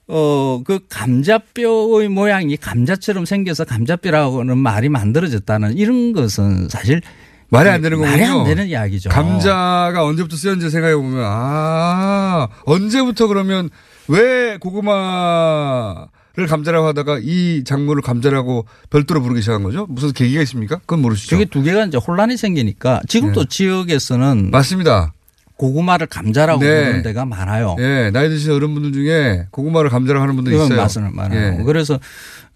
어, 0.09 0.63
그 0.65 0.81
감자뼈의 0.89 2.09
모양이 2.09 2.57
감자처럼 2.57 3.25
생겨서 3.25 3.65
감자뼈라고는 3.65 4.57
말이 4.57 4.89
만들어졌다는 4.89 5.77
이런 5.77 6.13
것은 6.13 6.69
사실 6.69 7.03
말이 7.49 7.69
안 7.69 7.83
되는 7.83 7.99
거군요. 7.99 8.11
말이 8.11 8.25
안 8.25 8.45
되는 8.45 8.67
이야기죠. 8.69 9.11
감자가 9.11 10.05
언제부터 10.05 10.37
쓰였는지 10.37 10.71
생각해 10.71 10.95
보면 10.97 11.23
아 11.25 12.49
언제부터 12.65 13.27
그러면 13.27 13.69
왜 14.09 14.57
고구마 14.59 16.07
를 16.37 16.47
감자라고 16.47 16.87
하다가 16.89 17.21
이 17.23 17.65
작물을 17.65 18.03
감자라고 18.03 18.67
별도로 18.91 19.23
부르기 19.23 19.41
시작한 19.41 19.63
거죠? 19.63 19.87
무슨 19.89 20.13
계기가 20.13 20.43
있습니까? 20.43 20.77
그건 20.81 21.01
모르시죠? 21.01 21.31
저게 21.31 21.47
두 21.47 21.63
개가 21.63 21.87
이제 21.87 21.97
혼란이 21.97 22.37
생기니까 22.37 23.01
지금도 23.09 23.45
네. 23.45 23.49
지역에서는 23.49 24.51
맞습니다. 24.51 25.15
고구마를 25.57 26.07
감자라고 26.09 26.61
네. 26.61 26.85
부르는 26.85 27.03
데가 27.03 27.25
많아요. 27.25 27.77
예, 27.79 28.11
나이 28.13 28.29
드신 28.29 28.53
어른분들 28.53 28.93
중에 28.93 29.47
고구마를 29.51 29.89
감자라고 29.89 30.23
하는 30.23 30.37
분들 30.37 30.53
있어요. 30.53 30.77
맛은 30.77 31.17
많아요. 31.17 31.59
예. 31.61 31.65
그래서 31.65 31.99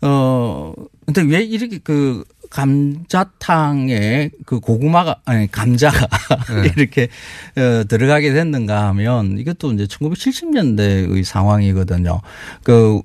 어 0.03 0.75
근데 1.07 1.23
왜 1.23 1.43
이렇게 1.43 1.79
그 1.79 2.25
감자탕에 2.51 4.31
그 4.45 4.61
고구마가 4.61 5.21
아니 5.25 5.51
감자가 5.51 6.07
네. 6.63 6.73
이렇게 6.77 7.09
어, 7.57 7.85
들어가게 7.89 8.35
됐는가 8.35 8.89
하면 8.89 9.39
이것도 9.39 9.73
이제 9.73 9.87
1970년대의 9.87 11.25
상황이거든요. 11.25 12.21
그 12.63 13.01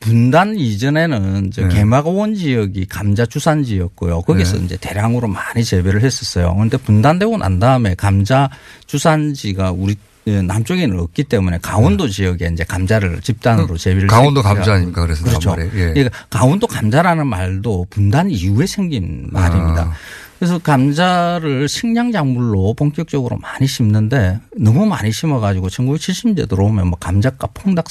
분단 0.00 0.56
이전에는 0.56 1.50
저 1.52 1.62
네. 1.62 1.74
개마고원 1.74 2.34
지역이 2.34 2.86
감자 2.86 3.26
주산 3.26 3.64
지였고요. 3.64 4.22
거기서 4.22 4.58
네. 4.58 4.64
이제 4.64 4.76
대량으로 4.80 5.28
많이 5.28 5.64
재배를 5.64 6.02
했었어요. 6.02 6.54
그런데 6.54 6.76
분단되고 6.76 7.36
난 7.38 7.58
다음에 7.58 7.94
감자 7.94 8.48
주산지가 8.86 9.72
우리 9.72 9.96
예, 10.28 10.42
남쪽에는 10.42 10.98
없기 10.98 11.24
때문에 11.24 11.58
강원도 11.62 12.08
지역에 12.08 12.50
이제 12.52 12.64
감자를 12.64 13.20
집단으로 13.20 13.76
재배를 13.76 14.08
네. 14.08 14.12
강원도 14.12 14.40
시작해요. 14.40 14.56
감자 14.56 14.72
아닙니까? 14.74 15.02
그래서 15.02 15.24
그렇죠. 15.24 15.56
예. 15.58 15.92
그러니까 15.92 16.10
강원도 16.30 16.66
감자라는 16.66 17.26
말도 17.28 17.86
분단 17.90 18.30
이후에 18.30 18.66
생긴 18.66 19.28
말입니다. 19.30 19.82
아. 19.82 19.92
그래서 20.38 20.58
감자를 20.58 21.68
식량 21.68 22.12
작물로 22.12 22.74
본격적으로 22.74 23.38
많이 23.38 23.66
심는데 23.66 24.40
너무 24.56 24.84
많이 24.84 25.12
심어가지고 25.12 25.68
1970년대 25.68 26.48
들어오면 26.48 26.88
뭐 26.88 26.98
감자값 26.98 27.54
폭락 27.54 27.86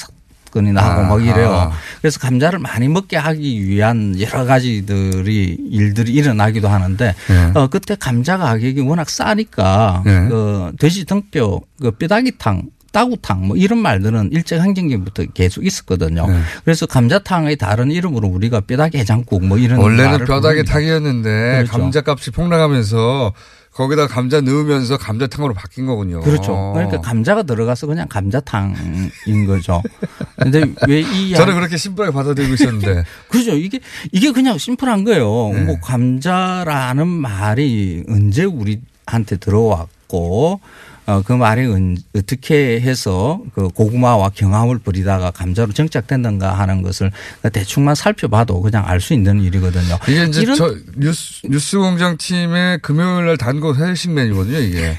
사건이 0.56 0.72
나고 0.72 1.00
아하. 1.00 1.08
막 1.08 1.22
이래요. 1.22 1.72
그래서 2.00 2.18
감자를 2.18 2.58
많이 2.58 2.88
먹게 2.88 3.16
하기 3.16 3.66
위한 3.66 4.18
여러 4.20 4.44
가지들이 4.44 5.58
일들이 5.70 6.12
일어나기도 6.12 6.68
하는데 6.68 7.14
네. 7.28 7.50
어, 7.54 7.66
그때 7.68 7.94
감자 7.98 8.38
가격이 8.38 8.80
워낙 8.80 9.10
싸니까 9.10 10.02
네. 10.04 10.28
그 10.28 10.72
돼지 10.78 11.04
등뼈, 11.04 11.60
그 11.80 11.90
뼈다귀탕 11.92 12.62
따구탕 12.92 13.48
뭐 13.48 13.56
이런 13.56 13.78
말들은 13.80 14.30
일제 14.32 14.56
강점기부터 14.56 15.24
계속 15.34 15.66
있었거든요. 15.66 16.26
네. 16.26 16.40
그래서 16.64 16.86
감자탕의 16.86 17.56
다른 17.56 17.90
이름으로 17.90 18.26
우리가 18.28 18.60
뼈다귀 18.60 18.96
해장국 18.98 19.44
뭐 19.44 19.58
이런 19.58 19.78
원래는 19.78 20.24
뼈다귀. 20.24 20.64
탁이었는데 20.64 21.64
그렇죠. 21.66 21.72
감자값이 21.72 22.30
폭락하면서 22.30 23.32
거기다 23.76 24.06
감자 24.06 24.40
넣으면서 24.40 24.96
감자탕으로 24.96 25.52
바뀐 25.52 25.84
거군요. 25.84 26.20
그렇죠. 26.20 26.72
그러니까 26.74 26.98
감자가 27.02 27.42
들어가서 27.42 27.86
그냥 27.86 28.08
감자탕인 28.08 29.46
거죠. 29.46 29.82
근데 30.40 30.64
왜 30.88 31.02
이 31.02 31.34
저는 31.34 31.54
그렇게 31.54 31.76
심플하게 31.76 32.14
받아들이고 32.14 32.54
있었는데. 32.54 33.04
그죠. 33.28 33.54
이게 33.54 33.78
이게 34.12 34.32
그냥 34.32 34.56
심플한 34.56 35.04
거예요. 35.04 35.50
네. 35.52 35.60
뭐 35.64 35.78
감자라는 35.80 37.06
말이 37.06 38.02
언제 38.08 38.44
우리한테 38.44 39.36
들어왔고 39.38 40.60
어, 41.06 41.22
그 41.22 41.32
말이 41.32 41.64
은- 41.66 41.96
어떻게 42.16 42.80
해서 42.80 43.40
그 43.54 43.68
고구마와 43.68 44.30
경합을 44.34 44.78
벌이다가 44.80 45.30
감자로 45.30 45.72
정착됐는가 45.72 46.52
하는 46.58 46.82
것을 46.82 47.12
대충만 47.52 47.94
살펴봐도 47.94 48.60
그냥 48.60 48.84
알 48.88 49.00
수 49.00 49.14
있는 49.14 49.40
일이거든요. 49.40 49.98
이게 50.08 50.24
이제 50.24 50.42
이런- 50.42 50.56
저 50.56 50.74
뉴스, 50.96 51.46
뉴스 51.46 51.78
공장 51.78 52.16
팀의 52.16 52.80
금요일 52.82 53.26
날 53.26 53.36
단거 53.36 53.74
회식 53.74 54.10
메뉴거든요, 54.10 54.58
이게. 54.58 54.98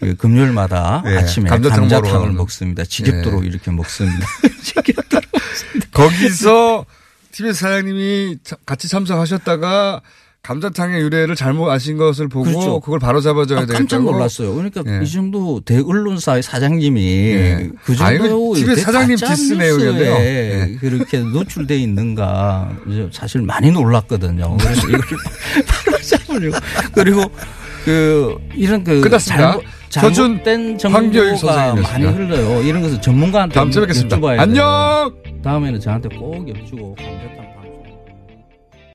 그 0.00 0.16
금요일마다 0.16 1.04
예, 1.06 1.18
아침에 1.18 1.48
감자탕 1.48 1.88
감자탕을. 1.88 2.32
먹습니다. 2.32 2.84
지겹도록 2.84 3.44
예. 3.44 3.48
이렇게 3.48 3.70
먹습니다. 3.70 4.26
거기서 5.92 6.86
TBS 7.30 7.60
사장님이 7.60 8.38
차- 8.42 8.56
같이 8.66 8.88
참석하셨다가 8.88 10.00
감자탕의 10.42 11.00
유래를 11.02 11.36
잘못 11.36 11.70
아신 11.70 11.96
것을 11.96 12.26
보고 12.28 12.44
그렇죠. 12.46 12.80
그걸 12.80 12.98
바로 12.98 13.20
잡아줘야 13.20 13.60
아, 13.60 13.62
되겠다고. 13.62 13.78
깜짝 13.78 14.02
놀랐어요. 14.02 14.52
그러니까 14.54 14.82
예. 14.88 15.00
이 15.04 15.08
정도 15.08 15.60
대언론사의 15.60 16.42
사장님이 16.42 17.00
예. 17.30 17.70
그 17.84 17.92
아, 18.00 18.18
정도 18.18 18.54
TBS 18.54 18.80
사장님 18.80 19.16
디스 19.16 19.52
내용이었네요. 19.54 20.12
예. 20.14 20.76
그렇게 20.80 21.20
노출돼 21.20 21.78
있는가 21.78 22.76
사실 23.12 23.42
많이 23.42 23.70
놀랐거든요. 23.70 24.56
그래서 24.58 24.88
이걸 24.88 25.00
바로 25.68 25.98
잡으려고 26.02 26.56
그리고 26.92 27.22
그 27.84 28.36
이런 28.54 28.82
그 28.82 29.00
끝났습니다. 29.00 29.52
잘못, 29.52 29.64
서준 30.08 30.42
잘못된 30.42 30.78
정보가 30.78 31.74
많이. 31.76 32.04
흘러요. 32.06 32.62
이런 32.62 32.82
것은 32.82 33.00
전문가한테 33.00 33.54
다음 33.54 33.70
주에 33.70 33.82
뵙겠습니다. 33.82 34.16
여쭤봐야 34.16 34.40
안녕! 34.40 35.12
돼요. 35.22 35.34
다음에는 35.44 35.78
저한테 35.80 36.08
꼭 36.16 36.48
여쭈고 36.48 36.94
감자탕 36.96 37.41